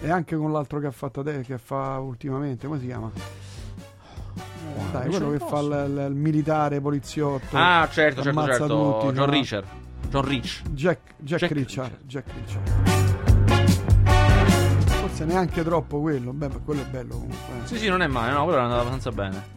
[0.00, 3.10] E anche con l'altro che ha fatto te, che fa ultimamente, come si chiama?
[3.16, 7.56] Eh, dai, quello che fa il, il- il militare poliziotto.
[7.56, 8.66] Ah, certo, certo, certo.
[8.66, 9.30] tutti, John no?
[9.30, 9.66] Richard.
[10.08, 10.62] John Rich.
[10.70, 11.90] Jack, Jack, Jack Richard.
[12.06, 12.06] Richard.
[12.06, 12.86] Jack Richard.
[15.00, 16.32] Forse neanche troppo quello.
[16.32, 17.36] Beh, ma quello è bello comunque.
[17.62, 17.66] eh.
[17.66, 19.56] Sì, sì, non è male, no, quello è andato abbastanza bene.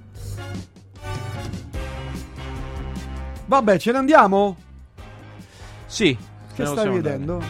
[3.46, 4.56] Vabbè, ce ne andiamo?
[5.86, 6.18] Sì.
[6.54, 7.38] Che stai vedendo?
[7.38, 7.46] Ti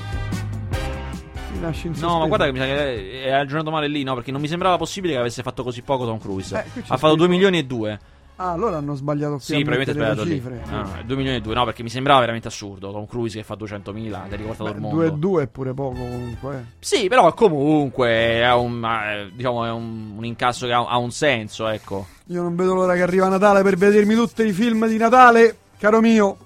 [1.60, 4.14] lasci in No, ma guarda che mi sa che è aggiornato male lì, no?
[4.16, 6.56] Perché non mi sembrava possibile che avesse fatto così poco Tom Cruise.
[6.56, 8.00] Eh, ha fatto 2 scritto- milioni e 2.
[8.38, 10.36] Ah, allora hanno sbagliato qui Sì, probabilmente sbagliato le lì.
[10.36, 10.64] cifre.
[10.68, 11.54] No, no, 2 milioni e 2.
[11.54, 12.92] No, perché mi sembrava veramente assurdo.
[12.92, 14.96] Tom Cruise che fa 200.000, ti ha riportato il mondo.
[14.96, 16.56] 2 e 2 è pure poco comunque.
[16.56, 16.64] eh.
[16.80, 21.12] Sì, però comunque è un, eh, diciamo, è un, un incasso che ha, ha un
[21.12, 22.08] senso, ecco.
[22.28, 26.00] Io non vedo l'ora che arriva Natale per vedermi tutti i film di Natale, caro
[26.02, 26.38] mio.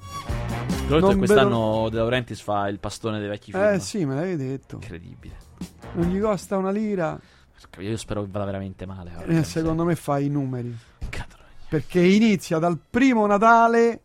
[0.87, 3.63] Tra l'altro quest'anno De Laurentiis fa il pastone dei vecchi film.
[3.63, 4.75] Eh sì, me l'avevi detto.
[4.75, 5.35] Incredibile.
[5.93, 7.19] Non gli costa una lira.
[7.79, 9.11] Io spero che vada veramente male.
[9.25, 10.75] Eh, secondo me fa i numeri.
[11.09, 11.37] Cazzo.
[11.67, 14.01] Perché inizia dal primo Natale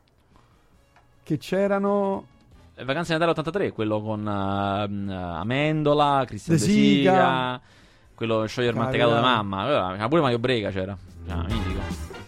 [1.23, 2.27] che c'erano
[2.75, 6.71] Eh, Vacanze di Natale 83, quello con ehm, Amendola, Cristian De De.
[6.71, 7.61] Sica,
[8.15, 9.29] quello sciogliere il mantecato Carità.
[9.43, 9.59] mamma.
[9.61, 10.97] Allora, pure Mario Brega c'era.
[11.29, 11.81] Ah, mitico.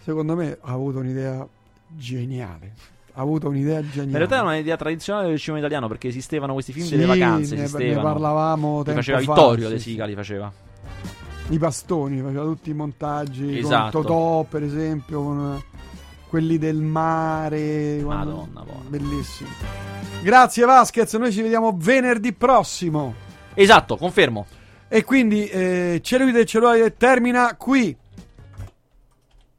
[0.02, 1.46] secondo me ha avuto un'idea
[1.88, 2.74] geniale.
[3.14, 4.10] Ha avuto un'idea geniale.
[4.10, 7.54] In realtà è un'idea tradizionale del cinema italiano perché esistevano questi film Sì, delle vacanze.
[7.54, 8.02] ne, ne esistevano.
[8.12, 9.78] parlavamo Li faceva fa, Vittorio sì, De.
[9.80, 10.52] Sica, li faceva.
[11.48, 13.90] I bastoni, faceva tutti i montaggi Esatto.
[13.98, 15.62] con Totò, per esempio, con
[16.28, 18.00] quelli del mare.
[18.02, 18.82] quando- Madonna, buono.
[18.88, 19.50] Bellissimo.
[20.22, 23.12] Grazie Vasquez, noi ci vediamo venerdì prossimo.
[23.54, 24.46] Esatto, confermo.
[24.88, 27.94] E quindi eh, Cellulite e Cellulite termina qui.